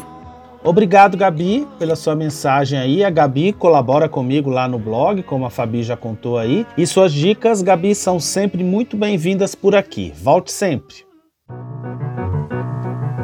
Obrigado, 0.62 1.16
Gabi, 1.16 1.66
pela 1.78 1.96
sua 1.96 2.14
mensagem 2.14 2.78
aí. 2.78 3.02
A 3.02 3.08
Gabi 3.08 3.52
colabora 3.52 4.08
comigo 4.08 4.50
lá 4.50 4.68
no 4.68 4.78
blog, 4.78 5.22
como 5.22 5.46
a 5.46 5.50
Fabi 5.50 5.82
já 5.82 5.96
contou 5.96 6.36
aí. 6.36 6.66
E 6.76 6.86
suas 6.86 7.12
dicas, 7.12 7.62
Gabi, 7.62 7.94
são 7.94 8.20
sempre 8.20 8.62
muito 8.62 8.96
bem-vindas 8.96 9.54
por 9.54 9.74
aqui. 9.74 10.12
Volte 10.22 10.52
sempre. 10.52 10.96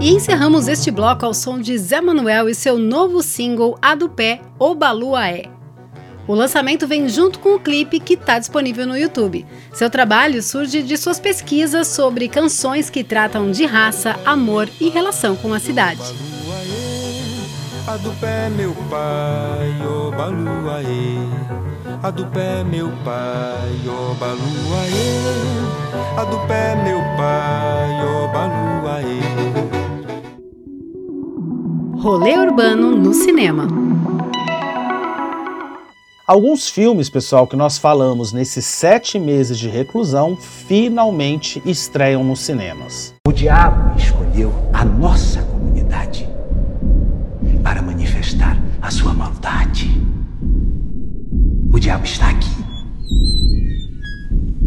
E 0.00 0.10
encerramos 0.10 0.66
este 0.66 0.90
bloco 0.90 1.26
ao 1.26 1.34
som 1.34 1.58
de 1.58 1.76
Zé 1.76 2.00
Manuel 2.00 2.48
e 2.48 2.54
seu 2.54 2.78
novo 2.78 3.22
single 3.22 3.76
A 3.82 3.94
do 3.94 4.08
Pé, 4.08 4.40
O 4.58 4.74
Balua 4.74 5.28
É. 5.28 5.44
O 6.26 6.34
lançamento 6.34 6.88
vem 6.88 7.08
junto 7.08 7.38
com 7.38 7.54
o 7.54 7.60
clipe 7.60 8.00
que 8.00 8.14
está 8.14 8.38
disponível 8.38 8.86
no 8.86 8.96
YouTube. 8.96 9.46
Seu 9.72 9.88
trabalho 9.88 10.42
surge 10.42 10.82
de 10.82 10.96
suas 10.96 11.20
pesquisas 11.20 11.86
sobre 11.86 12.28
canções 12.28 12.90
que 12.90 13.04
tratam 13.04 13.50
de 13.50 13.64
raça, 13.64 14.18
amor 14.24 14.68
e 14.80 14.88
relação 14.88 15.36
com 15.36 15.54
a 15.54 15.60
cidade. 15.60 16.02
A 17.88 17.96
do 17.98 18.10
pé 18.20 18.48
meu 18.48 18.74
pai, 18.90 19.70
o 19.86 20.10
baluaê. 20.10 21.18
A 22.02 22.10
do 22.10 22.26
pé 22.26 22.64
meu 22.64 22.90
pai, 23.04 23.70
o 23.86 24.12
baluaê. 24.14 25.14
A 26.16 26.24
do 26.24 26.36
pé 26.48 26.74
meu 26.82 26.98
pai, 27.16 28.04
o 28.04 28.26
baluaê. 28.32 29.20
Rolê 32.02 32.36
urbano 32.36 32.96
no 32.96 33.14
cinema. 33.14 33.68
Alguns 36.26 36.68
filmes, 36.68 37.08
pessoal, 37.08 37.46
que 37.46 37.54
nós 37.54 37.78
falamos 37.78 38.32
nesses 38.32 38.64
sete 38.64 39.16
meses 39.16 39.56
de 39.56 39.68
reclusão, 39.68 40.36
finalmente 40.36 41.62
estreiam 41.64 42.24
nos 42.24 42.40
cinemas. 42.40 43.14
O 43.28 43.32
diabo 43.32 43.96
escolheu 43.96 44.52
a 44.72 44.84
nossa 44.84 45.40
comunidade 45.42 46.25
manifestar 48.36 48.58
a 48.80 48.90
sua 48.90 49.14
maldade. 49.14 49.90
O 51.72 51.78
diabo 51.78 52.04
está 52.04 52.30
aqui. 52.30 52.66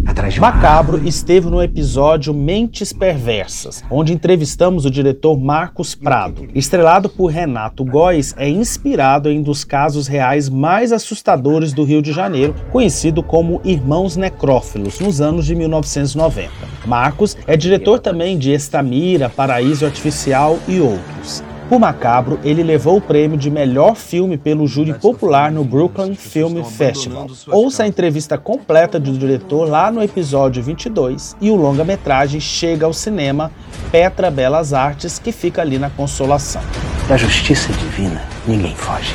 Atrás 0.05 0.33
de 0.33 0.41
Macabro 0.41 1.07
esteve 1.07 1.49
no 1.49 1.61
episódio 1.61 2.33
Mentes 2.33 2.91
Perversas, 2.91 3.83
onde 3.91 4.11
entrevistamos 4.11 4.83
o 4.83 4.91
diretor 4.91 5.39
Marcos 5.39 5.93
Prado. 5.93 6.47
Estrelado 6.55 7.09
por 7.09 7.27
Renato 7.27 7.85
Góes, 7.85 8.33
é 8.35 8.49
inspirado 8.49 9.29
em 9.29 9.39
um 9.39 9.43
dos 9.43 9.63
casos 9.63 10.07
reais 10.07 10.49
mais 10.49 10.91
assustadores 10.91 11.73
do 11.73 11.83
Rio 11.83 12.01
de 12.01 12.11
Janeiro, 12.11 12.55
conhecido 12.71 13.21
como 13.21 13.61
Irmãos 13.63 14.17
Necrófilos, 14.17 14.99
nos 14.99 15.21
anos 15.21 15.45
de 15.45 15.55
1990. 15.55 16.49
Marcos 16.87 17.37
é 17.45 17.55
diretor 17.55 17.99
também 17.99 18.37
de 18.37 18.51
Estamira, 18.51 19.29
Paraíso 19.29 19.85
Artificial 19.85 20.57
e 20.67 20.79
outros. 20.79 21.43
Por 21.69 21.79
Macabro, 21.79 22.39
ele 22.43 22.63
levou 22.63 22.97
o 22.97 23.01
prêmio 23.01 23.37
de 23.37 23.51
melhor 23.51 23.95
filme 23.95 24.39
pelo 24.39 24.65
júri 24.65 24.91
popular 24.91 25.51
no 25.51 25.63
Brooklyn 25.63 26.15
Film 26.15 26.63
Festival. 26.63 27.27
Ouça 27.47 27.83
a 27.83 27.87
entrevista 27.87 28.39
completa 28.39 28.99
do 28.99 29.15
diretor 29.15 29.69
lá 29.69 29.91
no 29.91 30.01
episódio 30.01 30.63
22 30.63 31.37
e 31.39 31.51
o 31.51 31.55
longa-metragem 31.55 32.41
chega 32.41 32.87
ao 32.87 32.93
cinema 32.93 33.51
Petra 33.91 34.31
Belas 34.31 34.73
Artes, 34.73 35.19
que 35.19 35.31
fica 35.31 35.61
ali 35.61 35.77
na 35.77 35.91
Consolação. 35.91 36.63
Da 37.07 37.15
justiça 37.15 37.71
divina, 37.73 38.23
ninguém 38.47 38.73
foge. 38.73 39.13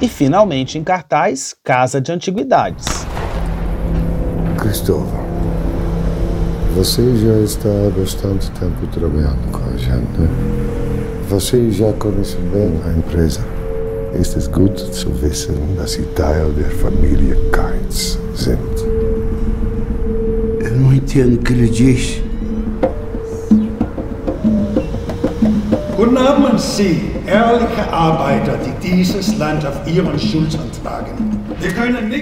E 0.00 0.08
finalmente 0.08 0.76
em 0.76 0.82
cartaz, 0.82 1.54
Casa 1.62 2.00
de 2.00 2.10
Antiguidades. 2.10 3.06
Cristóvão, 4.58 5.25
você 6.76 7.02
já 7.16 7.40
está 7.40 7.70
há 7.70 7.90
bastante 7.98 8.50
tempo 8.50 8.86
trabalhando 8.92 9.50
com 9.50 9.64
a 9.64 9.76
gente. 9.78 10.20
Né? 10.20 10.28
Você 11.30 11.70
já 11.70 11.90
conhece 11.94 12.36
bem 12.52 12.70
a 12.84 12.98
empresa. 12.98 13.40
Este 14.12 14.38
ist 14.38 14.52
gut 14.52 14.78
zu 14.92 15.08
wissen, 15.22 15.56
dass 15.78 15.92
Sie 15.92 16.02
Teil 16.14 16.52
der 16.52 16.70
Familie 16.70 17.34
Keitz 17.50 18.18
sind. 18.34 18.58
Eu 20.60 20.76
não 20.76 20.92
entendo 20.92 21.36
o 21.36 21.38
que 21.38 21.54
ele 21.54 21.68
diz. 21.70 22.20
Guten 25.96 26.18
Abend, 26.18 26.60
Sie, 26.60 27.10
ehrliche 27.26 27.90
Arbeiter, 27.90 28.58
die 28.58 28.86
dieses 28.86 29.38
Land 29.38 29.64
auf 29.64 29.80
Ihren 29.86 30.18
Schultern 30.18 30.70
tragen. 30.82 31.35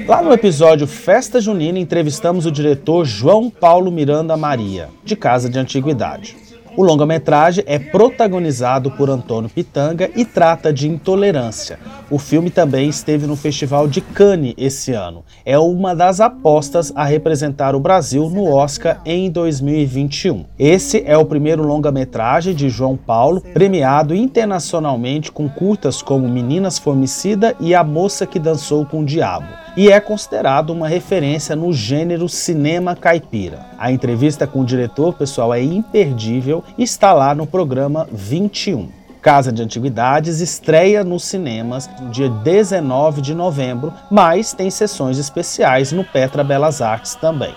Lá 0.06 0.22
no 0.22 0.32
episódio 0.32 0.86
Festa 0.86 1.40
Junina, 1.40 1.78
entrevistamos 1.78 2.46
o 2.46 2.50
diretor 2.50 3.04
João 3.04 3.50
Paulo 3.50 3.90
Miranda 3.90 4.36
Maria, 4.36 4.88
de 5.04 5.14
Casa 5.14 5.50
de 5.50 5.58
Antiguidade. 5.58 6.43
O 6.76 6.82
longa-metragem 6.82 7.62
é 7.68 7.78
protagonizado 7.78 8.90
por 8.90 9.08
Antônio 9.08 9.48
Pitanga 9.48 10.10
e 10.16 10.24
trata 10.24 10.72
de 10.72 10.88
intolerância. 10.88 11.78
O 12.10 12.18
filme 12.18 12.50
também 12.50 12.88
esteve 12.88 13.28
no 13.28 13.36
Festival 13.36 13.86
de 13.86 14.00
Cannes 14.00 14.54
esse 14.58 14.92
ano. 14.92 15.24
É 15.44 15.56
uma 15.56 15.94
das 15.94 16.20
apostas 16.20 16.92
a 16.96 17.04
representar 17.04 17.76
o 17.76 17.80
Brasil 17.80 18.28
no 18.28 18.52
Oscar 18.52 19.00
em 19.06 19.30
2021. 19.30 20.46
Esse 20.58 21.04
é 21.06 21.16
o 21.16 21.24
primeiro 21.24 21.62
longa-metragem 21.62 22.52
de 22.52 22.68
João 22.68 22.96
Paulo, 22.96 23.40
premiado 23.40 24.12
internacionalmente 24.12 25.30
com 25.30 25.48
curtas 25.48 26.02
como 26.02 26.28
Meninas 26.28 26.76
Formicida 26.76 27.54
e 27.60 27.72
A 27.72 27.84
Moça 27.84 28.26
que 28.26 28.40
Dançou 28.40 28.84
com 28.84 29.02
o 29.02 29.04
Diabo 29.04 29.63
e 29.76 29.90
é 29.90 29.98
considerado 30.00 30.70
uma 30.70 30.88
referência 30.88 31.56
no 31.56 31.72
gênero 31.72 32.28
cinema 32.28 32.94
caipira. 32.94 33.66
A 33.78 33.90
entrevista 33.90 34.46
com 34.46 34.60
o 34.60 34.64
diretor, 34.64 35.14
pessoal, 35.14 35.52
é 35.52 35.62
imperdível 35.62 36.62
e 36.78 36.82
está 36.82 37.12
lá 37.12 37.34
no 37.34 37.46
programa 37.46 38.06
21. 38.12 38.88
Casa 39.20 39.50
de 39.50 39.62
Antiguidades 39.62 40.40
estreia 40.40 41.02
nos 41.02 41.24
cinemas 41.24 41.88
no 41.98 42.10
dia 42.10 42.28
19 42.28 43.22
de 43.22 43.34
novembro, 43.34 43.92
mas 44.10 44.52
tem 44.52 44.70
sessões 44.70 45.18
especiais 45.18 45.92
no 45.92 46.04
Petra 46.04 46.44
Belas 46.44 46.82
Artes 46.82 47.14
também. 47.14 47.54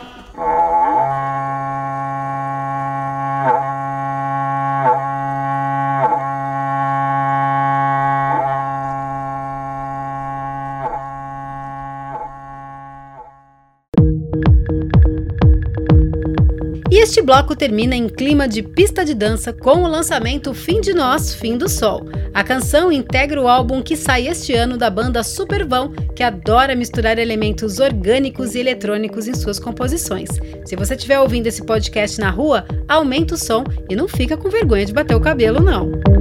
Este 17.07 17.21
bloco 17.21 17.55
termina 17.55 17.95
em 17.95 18.09
clima 18.09 18.49
de 18.49 18.61
pista 18.61 19.05
de 19.05 19.13
dança 19.13 19.53
com 19.53 19.81
o 19.81 19.87
lançamento 19.87 20.53
Fim 20.53 20.81
de 20.81 20.93
Nós, 20.93 21.33
Fim 21.33 21.57
do 21.57 21.69
Sol. 21.69 22.05
A 22.33 22.43
canção 22.43 22.91
integra 22.91 23.41
o 23.41 23.47
álbum 23.47 23.81
que 23.81 23.95
sai 23.95 24.27
este 24.27 24.53
ano 24.53 24.77
da 24.77 24.89
banda 24.89 25.23
Supervão, 25.23 25.93
que 26.13 26.21
adora 26.21 26.75
misturar 26.75 27.17
elementos 27.17 27.79
orgânicos 27.79 28.55
e 28.55 28.59
eletrônicos 28.59 29.25
em 29.25 29.33
suas 29.33 29.57
composições. 29.57 30.27
Se 30.65 30.75
você 30.75 30.95
estiver 30.95 31.17
ouvindo 31.17 31.47
esse 31.47 31.63
podcast 31.63 32.19
na 32.19 32.29
rua, 32.29 32.65
aumenta 32.89 33.35
o 33.35 33.37
som 33.37 33.63
e 33.89 33.95
não 33.95 34.09
fica 34.09 34.35
com 34.35 34.49
vergonha 34.49 34.85
de 34.85 34.93
bater 34.93 35.15
o 35.15 35.21
cabelo, 35.21 35.61
não. 35.61 36.16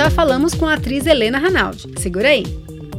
Já 0.00 0.08
falamos 0.08 0.54
com 0.54 0.64
a 0.64 0.72
atriz 0.72 1.04
Helena 1.04 1.36
Ranaldi. 1.36 1.86
Segura 1.98 2.28
aí. 2.28 2.42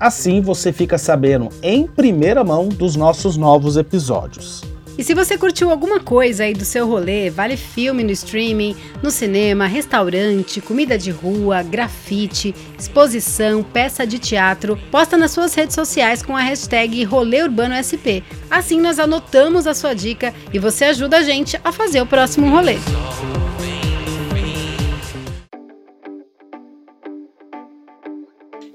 Assim 0.00 0.40
você 0.40 0.72
fica 0.72 0.98
sabendo 0.98 1.50
em 1.62 1.86
primeira 1.86 2.42
mão 2.42 2.68
dos 2.68 2.96
nossos 2.96 3.36
novos 3.36 3.76
episódios. 3.76 4.68
E 5.00 5.02
se 5.02 5.14
você 5.14 5.38
curtiu 5.38 5.70
alguma 5.70 5.98
coisa 5.98 6.44
aí 6.44 6.52
do 6.52 6.62
seu 6.62 6.86
rolê, 6.86 7.30
vale 7.30 7.56
filme 7.56 8.04
no 8.04 8.10
streaming, 8.10 8.76
no 9.02 9.10
cinema, 9.10 9.64
restaurante, 9.64 10.60
comida 10.60 10.98
de 10.98 11.10
rua, 11.10 11.62
grafite, 11.62 12.54
exposição, 12.78 13.62
peça 13.62 14.06
de 14.06 14.18
teatro, 14.18 14.78
posta 14.90 15.16
nas 15.16 15.30
suas 15.30 15.54
redes 15.54 15.74
sociais 15.74 16.22
com 16.22 16.36
a 16.36 16.42
hashtag 16.42 17.02
RolêUrbanoSP. 17.02 18.22
Assim 18.50 18.78
nós 18.78 18.98
anotamos 18.98 19.66
a 19.66 19.72
sua 19.72 19.94
dica 19.94 20.34
e 20.52 20.58
você 20.58 20.84
ajuda 20.84 21.16
a 21.16 21.22
gente 21.22 21.58
a 21.64 21.72
fazer 21.72 22.02
o 22.02 22.06
próximo 22.06 22.50
rolê. 22.50 22.76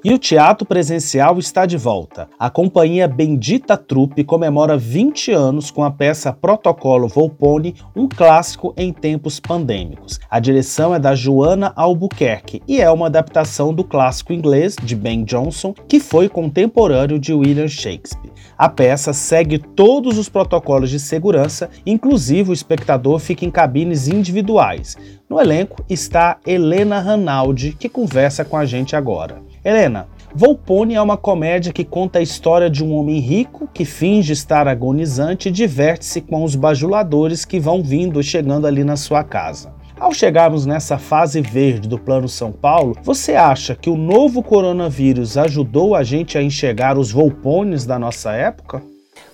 E 0.06 0.14
o 0.14 0.20
teatro 0.20 0.68
presencial 0.68 1.40
está 1.40 1.66
de 1.66 1.78
volta. 1.78 2.30
A 2.38 2.48
companhia 2.48 3.08
Bendita 3.08 3.76
Trupe 3.76 4.24
comemora 4.24 4.78
20 4.78 5.32
anos 5.32 5.72
com 5.72 5.84
a 5.84 5.90
peça 5.90 6.32
Protocolo 6.32 7.08
Volpone, 7.08 7.74
um 7.96 8.08
clássico 8.08 8.72
em 8.78 8.94
tempos 8.94 9.40
pandêmicos. 9.40 10.20
A 10.30 10.40
direção 10.40 10.94
é 10.94 11.00
da 11.00 11.16
Joana 11.16 11.74
Albuquerque 11.76 12.62
e 12.68 12.80
é 12.80 12.92
uma 12.92 13.08
adaptação 13.08 13.74
do 13.74 13.84
clássico 13.84 14.32
inglês 14.32 14.76
de 14.80 14.96
Ben 14.96 15.26
Jonson, 15.26 15.74
que 15.88 16.00
foi 16.00 16.30
contemporâneo 16.30 17.18
de 17.18 17.34
William 17.34 17.68
Shakespeare. 17.68 18.32
A 18.56 18.70
peça 18.70 19.12
segue 19.12 19.58
todos 19.58 20.20
os 20.20 20.30
protocolos 20.30 20.92
de 20.92 21.00
segurança, 21.00 21.68
inclusive 21.84 22.52
o 22.52 22.54
espectador 22.54 23.18
fica 23.18 23.44
em 23.44 23.50
cabines 23.50 24.08
individuais. 24.08 24.96
No 25.28 25.42
elenco 25.42 25.84
está 25.90 26.38
Helena 26.46 27.00
Ranaldi, 27.00 27.72
que 27.72 27.90
conversa 27.90 28.46
com 28.46 28.56
a 28.56 28.68
gente 28.68 28.96
agora. 28.96 29.44
Helena, 29.66 30.08
Volpone 30.36 30.94
é 30.94 31.02
uma 31.02 31.18
comédia 31.18 31.74
que 31.74 31.84
conta 31.84 32.20
a 32.20 32.22
história 32.22 32.70
de 32.70 32.84
um 32.84 32.94
homem 32.94 33.20
rico 33.20 33.68
que 33.74 33.84
finge 33.84 34.32
estar 34.32 34.68
agonizante 34.68 35.50
e 35.50 35.52
diverte-se 35.52 36.22
com 36.22 36.44
os 36.44 36.56
bajuladores 36.56 37.44
que 37.46 37.60
vão 37.60 37.82
vindo 37.82 38.22
e 38.22 38.24
chegando 38.24 38.68
ali 38.68 38.84
na 38.84 38.96
sua 38.96 39.24
casa. 39.24 39.74
Ao 40.00 40.14
chegarmos 40.14 40.68
nessa 40.68 41.00
fase 41.00 41.42
verde 41.42 41.90
do 41.90 41.98
Plano 41.98 42.30
São 42.30 42.52
Paulo, 42.52 42.96
você 43.02 43.34
acha 43.34 43.74
que 43.74 43.90
o 43.90 43.98
novo 43.98 44.44
coronavírus 44.44 45.36
ajudou 45.36 45.96
a 45.96 46.04
gente 46.04 46.38
a 46.38 46.44
enxergar 46.44 46.96
os 46.96 47.12
Volpones 47.12 47.88
da 47.88 47.98
nossa 47.98 48.34
época? 48.34 48.84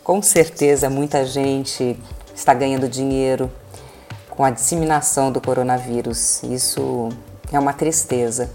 Com 0.01 0.21
certeza, 0.21 0.89
muita 0.89 1.25
gente 1.25 1.97
está 2.33 2.53
ganhando 2.53 2.87
dinheiro 2.87 3.51
com 4.29 4.45
a 4.45 4.49
disseminação 4.49 5.29
do 5.29 5.41
coronavírus. 5.41 6.41
Isso 6.43 7.09
é 7.51 7.59
uma 7.59 7.73
tristeza. 7.73 8.49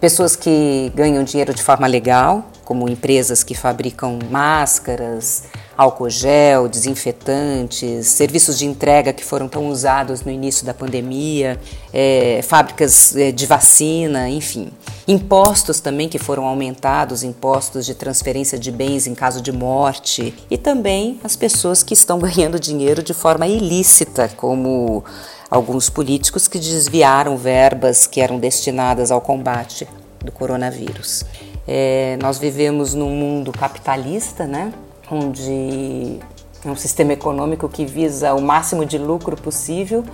Pessoas 0.00 0.36
que 0.36 0.92
ganham 0.94 1.24
dinheiro 1.24 1.52
de 1.52 1.60
forma 1.60 1.86
legal, 1.88 2.46
como 2.64 2.88
empresas 2.88 3.42
que 3.42 3.52
fabricam 3.52 4.18
máscaras, 4.30 5.44
álcool 5.76 6.08
gel, 6.08 6.68
desinfetantes, 6.68 8.06
serviços 8.06 8.58
de 8.58 8.66
entrega 8.66 9.12
que 9.12 9.24
foram 9.24 9.48
tão 9.48 9.66
usados 9.68 10.22
no 10.22 10.30
início 10.30 10.66
da 10.66 10.72
pandemia, 10.72 11.58
é, 11.92 12.40
fábricas 12.42 13.16
é, 13.16 13.32
de 13.32 13.46
vacina, 13.46 14.28
enfim. 14.28 14.70
Impostos 15.08 15.80
também 15.80 16.08
que 16.08 16.18
foram 16.18 16.44
aumentados, 16.44 17.24
impostos 17.24 17.86
de 17.86 17.94
transferência 17.94 18.58
de 18.58 18.70
bens 18.70 19.06
em 19.06 19.14
caso 19.14 19.40
de 19.40 19.50
morte, 19.50 20.34
e 20.50 20.58
também 20.58 21.18
as 21.24 21.34
pessoas 21.34 21.82
que 21.82 21.94
estão 21.94 22.18
ganhando 22.22 22.60
dinheiro 22.60 23.02
de 23.02 23.14
forma 23.14 23.48
ilícita, 23.48 24.30
como 24.36 25.04
alguns 25.50 25.88
políticos 25.88 26.46
que 26.46 26.58
desviaram 26.58 27.36
verbas 27.36 28.06
que 28.06 28.20
eram 28.20 28.38
destinadas 28.38 29.10
ao 29.10 29.20
combate 29.20 29.88
do 30.24 30.32
coronavírus. 30.32 31.24
É, 31.66 32.18
nós 32.20 32.38
vivemos 32.38 32.94
num 32.94 33.10
mundo 33.10 33.52
capitalista, 33.52 34.46
né? 34.46 34.72
onde 35.10 36.18
é 36.64 36.68
um 36.68 36.76
sistema 36.76 37.12
econômico 37.12 37.68
que 37.68 37.84
visa 37.84 38.34
o 38.34 38.42
máximo 38.42 38.84
de 38.84 38.98
lucro 38.98 39.36
possível. 39.36 40.04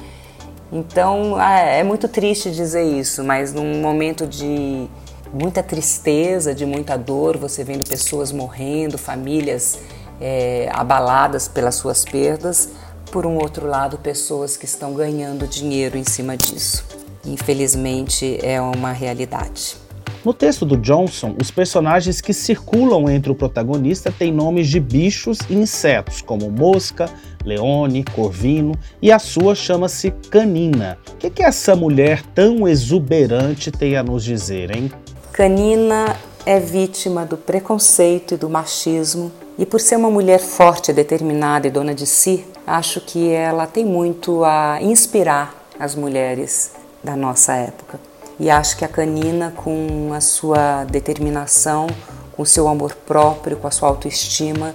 Então 0.72 1.36
ah, 1.36 1.58
é 1.58 1.82
muito 1.82 2.08
triste 2.08 2.50
dizer 2.50 2.82
isso, 2.82 3.22
mas 3.22 3.52
num 3.52 3.80
momento 3.80 4.26
de 4.26 4.88
muita 5.32 5.62
tristeza, 5.62 6.54
de 6.54 6.64
muita 6.64 6.96
dor, 6.96 7.36
você 7.36 7.64
vendo 7.64 7.88
pessoas 7.88 8.32
morrendo, 8.32 8.96
famílias 8.96 9.78
é, 10.20 10.68
abaladas 10.72 11.48
pelas 11.48 11.74
suas 11.74 12.04
perdas, 12.04 12.70
por 13.14 13.26
um 13.26 13.36
outro 13.36 13.68
lado, 13.68 13.96
pessoas 13.96 14.56
que 14.56 14.64
estão 14.64 14.92
ganhando 14.92 15.46
dinheiro 15.46 15.96
em 15.96 16.02
cima 16.02 16.36
disso. 16.36 16.84
Infelizmente, 17.24 18.40
é 18.42 18.60
uma 18.60 18.90
realidade. 18.90 19.76
No 20.24 20.34
texto 20.34 20.66
do 20.66 20.76
Johnson, 20.76 21.36
os 21.40 21.48
personagens 21.48 22.20
que 22.20 22.34
circulam 22.34 23.08
entre 23.08 23.30
o 23.30 23.34
protagonista 23.36 24.10
têm 24.10 24.32
nomes 24.32 24.68
de 24.68 24.80
bichos 24.80 25.38
e 25.48 25.54
insetos, 25.54 26.22
como 26.22 26.50
mosca, 26.50 27.08
leone, 27.44 28.02
corvino, 28.02 28.74
e 29.00 29.12
a 29.12 29.20
sua 29.20 29.54
chama-se 29.54 30.10
Canina. 30.28 30.98
O 31.12 31.16
que, 31.16 31.30
que 31.30 31.44
essa 31.44 31.76
mulher 31.76 32.20
tão 32.34 32.66
exuberante 32.66 33.70
tem 33.70 33.96
a 33.96 34.02
nos 34.02 34.24
dizer, 34.24 34.74
hein? 34.76 34.90
Canina 35.32 36.16
é 36.44 36.58
vítima 36.58 37.24
do 37.24 37.36
preconceito 37.36 38.34
e 38.34 38.36
do 38.36 38.50
machismo, 38.50 39.30
e 39.58 39.64
por 39.64 39.80
ser 39.80 39.96
uma 39.96 40.10
mulher 40.10 40.40
forte, 40.40 40.92
determinada 40.92 41.66
e 41.66 41.70
dona 41.70 41.94
de 41.94 42.06
si, 42.06 42.44
acho 42.66 43.00
que 43.00 43.30
ela 43.30 43.66
tem 43.66 43.84
muito 43.84 44.44
a 44.44 44.78
inspirar 44.82 45.54
as 45.78 45.94
mulheres 45.94 46.72
da 47.02 47.14
nossa 47.14 47.54
época. 47.54 48.00
E 48.38 48.50
acho 48.50 48.76
que 48.76 48.84
a 48.84 48.88
Canina, 48.88 49.52
com 49.56 50.10
a 50.12 50.20
sua 50.20 50.84
determinação, 50.84 51.86
com 52.32 52.44
seu 52.44 52.66
amor 52.66 52.94
próprio, 52.94 53.56
com 53.56 53.68
a 53.68 53.70
sua 53.70 53.88
autoestima, 53.88 54.74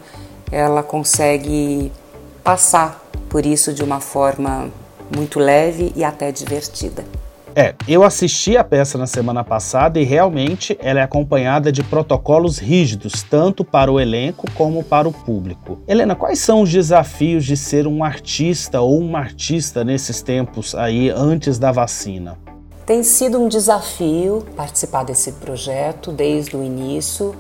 ela 0.50 0.82
consegue 0.82 1.92
passar 2.42 3.04
por 3.30 3.46
isso 3.46 3.74
de 3.74 3.84
uma 3.84 4.00
forma 4.00 4.72
muito 5.14 5.40
leve 5.40 5.92
e 5.96 6.04
até 6.04 6.32
divertida. 6.32 7.04
É, 7.56 7.74
eu 7.88 8.04
assisti 8.04 8.56
a 8.56 8.64
peça 8.64 8.98
na 8.98 9.08
semana 9.08 9.44
passada 9.44 10.00
e 10.00 10.04
realmente 10.04 10.78
ela 10.82 11.00
é 11.00 11.04
acompanhada 11.04 11.72
de 11.72 11.84
protocolos 11.84 12.60
rígidos, 12.60 13.24
tanto 13.24 13.64
para 13.64 13.92
o 13.92 14.00
elenco 14.00 14.50
como 14.54 14.84
para 14.84 15.08
o 15.08 15.12
público. 15.12 15.80
Helena, 15.88 16.16
quais 16.16 16.40
são 16.40 16.62
os 16.62 16.72
desafios 16.72 17.44
de 17.46 17.58
ser 17.58 17.88
um 17.88 18.04
artista 18.04 18.82
ou 18.82 19.00
uma 19.00 19.20
artista 19.20 19.84
nesses 19.84 20.22
tempos 20.22 20.76
aí 20.76 21.10
antes 21.10 21.58
da 21.58 21.72
vacina? 21.72 22.38
Tem 22.86 23.04
sido 23.04 23.40
um 23.40 23.48
desafio 23.48 24.46
participar 24.56 25.04
desse 25.04 25.34
projeto 25.34 26.12
desde 26.12 26.56
o 26.56 26.64
início, 26.64 27.36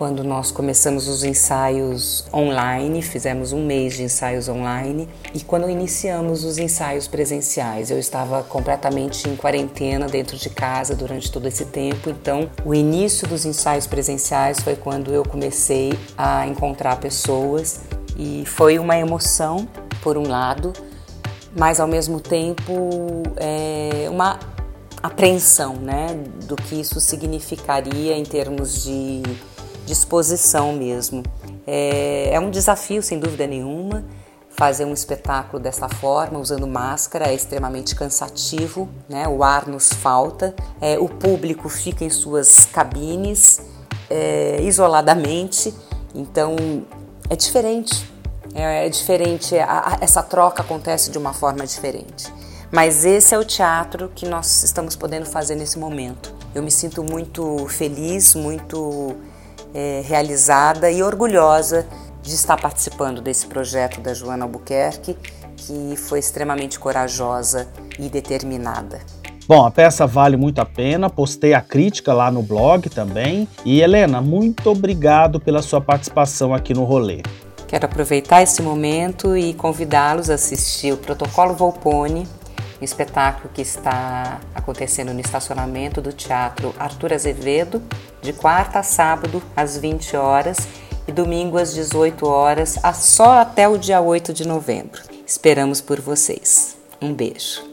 quando 0.00 0.24
nós 0.24 0.50
começamos 0.50 1.08
os 1.08 1.24
ensaios 1.24 2.24
online, 2.32 3.02
fizemos 3.02 3.52
um 3.52 3.66
mês 3.66 3.98
de 3.98 4.02
ensaios 4.02 4.48
online, 4.48 5.06
e 5.34 5.40
quando 5.40 5.68
iniciamos 5.68 6.42
os 6.42 6.56
ensaios 6.56 7.06
presenciais. 7.06 7.90
Eu 7.90 7.98
estava 7.98 8.42
completamente 8.42 9.28
em 9.28 9.36
quarentena 9.36 10.06
dentro 10.06 10.38
de 10.38 10.48
casa 10.48 10.96
durante 10.96 11.30
todo 11.30 11.46
esse 11.46 11.66
tempo, 11.66 12.08
então 12.08 12.48
o 12.64 12.74
início 12.74 13.28
dos 13.28 13.44
ensaios 13.44 13.86
presenciais 13.86 14.58
foi 14.60 14.74
quando 14.74 15.12
eu 15.12 15.22
comecei 15.22 15.92
a 16.16 16.46
encontrar 16.46 16.96
pessoas 16.96 17.80
e 18.16 18.44
foi 18.46 18.78
uma 18.78 18.96
emoção, 18.96 19.68
por 20.02 20.16
um 20.16 20.26
lado, 20.26 20.72
mas 21.54 21.78
ao 21.78 21.86
mesmo 21.86 22.20
tempo 22.20 23.22
é, 23.36 24.08
uma 24.08 24.40
apreensão 25.02 25.74
né, 25.74 26.18
do 26.46 26.56
que 26.56 26.80
isso 26.80 26.98
significaria 27.00 28.16
em 28.16 28.24
termos 28.24 28.84
de 28.84 29.22
disposição 29.86 30.72
mesmo. 30.72 31.22
É, 31.66 32.30
é 32.32 32.40
um 32.40 32.50
desafio, 32.50 33.02
sem 33.02 33.18
dúvida 33.18 33.46
nenhuma, 33.46 34.04
fazer 34.50 34.84
um 34.84 34.92
espetáculo 34.92 35.62
dessa 35.62 35.88
forma, 35.88 36.38
usando 36.38 36.66
máscara, 36.66 37.28
é 37.28 37.34
extremamente 37.34 37.94
cansativo, 37.94 38.88
né? 39.08 39.26
o 39.26 39.42
ar 39.42 39.66
nos 39.66 39.92
falta, 39.92 40.54
é, 40.80 40.98
o 40.98 41.08
público 41.08 41.68
fica 41.68 42.04
em 42.04 42.10
suas 42.10 42.66
cabines 42.66 43.60
é, 44.10 44.60
isoladamente, 44.62 45.72
então 46.14 46.56
é 47.28 47.36
diferente. 47.36 48.10
É, 48.52 48.86
é 48.86 48.88
diferente, 48.88 49.56
a, 49.56 49.94
a, 49.94 49.98
essa 50.00 50.22
troca 50.22 50.62
acontece 50.62 51.10
de 51.10 51.18
uma 51.18 51.32
forma 51.32 51.64
diferente. 51.64 52.32
Mas 52.70 53.04
esse 53.04 53.34
é 53.34 53.38
o 53.38 53.44
teatro 53.44 54.10
que 54.14 54.26
nós 54.26 54.62
estamos 54.62 54.94
podendo 54.94 55.26
fazer 55.26 55.54
nesse 55.54 55.78
momento. 55.78 56.34
Eu 56.54 56.62
me 56.62 56.70
sinto 56.70 57.02
muito 57.02 57.66
feliz, 57.68 58.34
muito 58.34 59.16
é, 59.74 60.02
realizada 60.04 60.90
e 60.90 61.02
orgulhosa 61.02 61.86
de 62.22 62.34
estar 62.34 62.60
participando 62.60 63.20
desse 63.20 63.46
projeto 63.46 64.00
da 64.00 64.12
Joana 64.12 64.44
Albuquerque, 64.44 65.16
que 65.56 65.96
foi 65.96 66.18
extremamente 66.18 66.78
corajosa 66.78 67.68
e 67.98 68.08
determinada. 68.08 69.00
Bom, 69.46 69.66
a 69.66 69.70
peça 69.70 70.06
vale 70.06 70.36
muito 70.36 70.60
a 70.60 70.64
pena, 70.64 71.10
postei 71.10 71.54
a 71.54 71.60
crítica 71.60 72.12
lá 72.12 72.30
no 72.30 72.42
blog 72.42 72.88
também. 72.88 73.48
E 73.64 73.80
Helena, 73.80 74.20
muito 74.20 74.70
obrigado 74.70 75.40
pela 75.40 75.60
sua 75.60 75.80
participação 75.80 76.54
aqui 76.54 76.72
no 76.72 76.84
rolê. 76.84 77.22
Quero 77.66 77.84
aproveitar 77.84 78.42
esse 78.42 78.62
momento 78.62 79.36
e 79.36 79.54
convidá-los 79.54 80.30
a 80.30 80.34
assistir 80.34 80.92
o 80.92 80.96
Protocolo 80.96 81.54
Volpone, 81.54 82.26
espetáculo 82.84 83.50
que 83.52 83.62
está 83.62 84.40
acontecendo 84.54 85.12
no 85.12 85.20
estacionamento 85.20 86.00
do 86.00 86.12
Teatro 86.12 86.74
Arthur 86.78 87.12
Azevedo, 87.12 87.82
de 88.22 88.32
quarta 88.32 88.80
a 88.80 88.82
sábado, 88.82 89.42
às 89.56 89.76
20 89.76 90.16
horas, 90.16 90.68
e 91.06 91.12
domingo 91.12 91.58
às 91.58 91.74
18 91.74 92.26
horas, 92.26 92.78
só 92.94 93.40
até 93.40 93.68
o 93.68 93.78
dia 93.78 94.00
8 94.00 94.32
de 94.32 94.46
novembro. 94.46 95.02
Esperamos 95.26 95.80
por 95.80 96.00
vocês. 96.00 96.76
Um 97.00 97.12
beijo. 97.12 97.69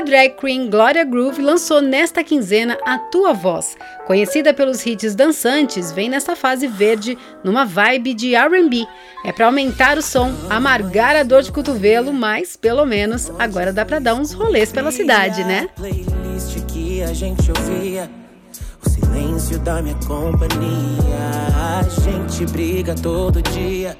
A 0.00 0.02
drag 0.02 0.30
queen 0.30 0.70
Gloria 0.70 1.04
Groove 1.04 1.42
lançou 1.42 1.82
nesta 1.82 2.24
quinzena 2.24 2.78
A 2.86 2.96
Tua 2.96 3.34
Voz. 3.34 3.76
Conhecida 4.06 4.54
pelos 4.54 4.86
hits 4.86 5.14
dançantes, 5.14 5.92
vem 5.92 6.08
nessa 6.08 6.34
fase 6.34 6.66
verde 6.66 7.18
numa 7.44 7.66
vibe 7.66 8.14
de 8.14 8.34
R&B. 8.34 8.86
É 9.26 9.30
para 9.30 9.44
aumentar 9.44 9.98
o 9.98 10.02
som, 10.02 10.32
amargar 10.48 11.14
a 11.16 11.22
dor 11.22 11.42
de 11.42 11.52
cotovelo, 11.52 12.14
mas 12.14 12.56
pelo 12.56 12.86
menos 12.86 13.30
agora 13.38 13.74
dá 13.74 13.84
para 13.84 13.98
dar 13.98 14.14
uns 14.14 14.32
rolês 14.32 14.72
pela 14.72 14.90
cidade, 14.90 15.44
né? 15.44 15.68
Playlist 15.76 16.64
que 16.66 17.02
a 17.02 17.12
gente 17.12 17.50
ouvia, 17.50 18.10
o 18.82 18.88
silêncio 18.88 19.58
da 19.58 19.82
minha 19.82 19.96
companhia. 19.96 21.20
A 21.54 21.82
gente 22.00 22.50
briga 22.50 22.94
todo 22.94 23.42
dia. 23.42 23.98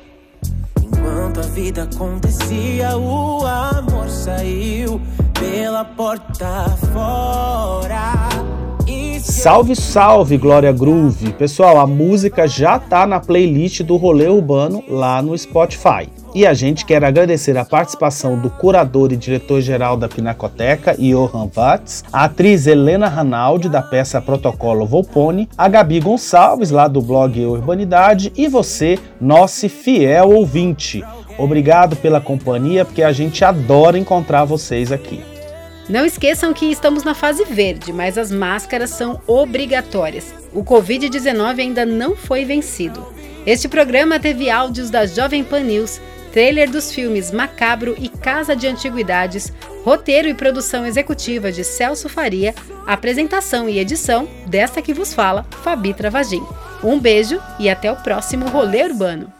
Enquanto 0.82 1.40
a 1.40 1.42
vida 1.42 1.82
acontecia, 1.82 2.96
o 2.96 3.44
amor 3.44 4.08
saiu 4.08 4.98
pela 5.40 5.84
porta 5.84 6.66
fora. 6.92 8.28
Salve, 9.20 9.74
salve, 9.74 10.36
Glória 10.36 10.70
Groove! 10.70 11.32
Pessoal, 11.32 11.78
a 11.78 11.86
música 11.86 12.46
já 12.46 12.78
tá 12.78 13.06
na 13.06 13.18
playlist 13.18 13.82
do 13.82 13.96
Rolê 13.96 14.28
Urbano 14.28 14.84
lá 14.86 15.22
no 15.22 15.36
Spotify. 15.36 16.08
E 16.34 16.46
a 16.46 16.52
gente 16.52 16.84
quer 16.84 17.02
agradecer 17.04 17.56
a 17.56 17.64
participação 17.64 18.38
do 18.38 18.50
curador 18.50 19.12
e 19.12 19.16
diretor-geral 19.16 19.96
da 19.96 20.08
Pinacoteca, 20.08 20.94
Johan 20.98 21.48
Watts, 21.54 22.04
a 22.12 22.24
atriz 22.24 22.66
Helena 22.66 23.08
Ranaldi, 23.08 23.68
da 23.68 23.82
peça 23.82 24.20
Protocolo 24.20 24.86
Volpone, 24.86 25.48
a 25.56 25.68
Gabi 25.68 26.00
Gonçalves, 26.00 26.70
lá 26.70 26.86
do 26.86 27.00
blog 27.00 27.44
Urbanidade, 27.46 28.32
e 28.36 28.46
você, 28.46 28.98
nosso 29.20 29.68
fiel 29.68 30.30
ouvinte. 30.30 31.02
Obrigado 31.38 31.96
pela 31.96 32.20
companhia, 32.20 32.84
porque 32.84 33.02
a 33.02 33.12
gente 33.12 33.44
adora 33.44 33.98
encontrar 33.98 34.44
vocês 34.44 34.92
aqui. 34.92 35.29
Não 35.90 36.06
esqueçam 36.06 36.54
que 36.54 36.66
estamos 36.66 37.02
na 37.02 37.16
fase 37.16 37.44
verde, 37.44 37.92
mas 37.92 38.16
as 38.16 38.30
máscaras 38.30 38.90
são 38.90 39.20
obrigatórias. 39.26 40.32
O 40.52 40.62
Covid-19 40.62 41.58
ainda 41.58 41.84
não 41.84 42.14
foi 42.14 42.44
vencido. 42.44 43.04
Este 43.44 43.66
programa 43.66 44.20
teve 44.20 44.48
áudios 44.48 44.88
da 44.88 45.04
Jovem 45.04 45.42
Pan 45.42 45.64
News, 45.64 46.00
trailer 46.32 46.70
dos 46.70 46.92
filmes 46.94 47.32
Macabro 47.32 47.96
e 47.98 48.08
Casa 48.08 48.54
de 48.54 48.68
Antiguidades, 48.68 49.52
roteiro 49.84 50.28
e 50.28 50.34
produção 50.34 50.86
executiva 50.86 51.50
de 51.50 51.64
Celso 51.64 52.08
Faria, 52.08 52.54
apresentação 52.86 53.68
e 53.68 53.80
edição 53.80 54.28
desta 54.46 54.80
que 54.80 54.94
vos 54.94 55.12
fala, 55.12 55.44
Fabi 55.64 55.92
Travagin. 55.92 56.46
Um 56.84 57.00
beijo 57.00 57.42
e 57.58 57.68
até 57.68 57.90
o 57.90 57.96
próximo 57.96 58.46
Rolê 58.48 58.84
Urbano. 58.84 59.39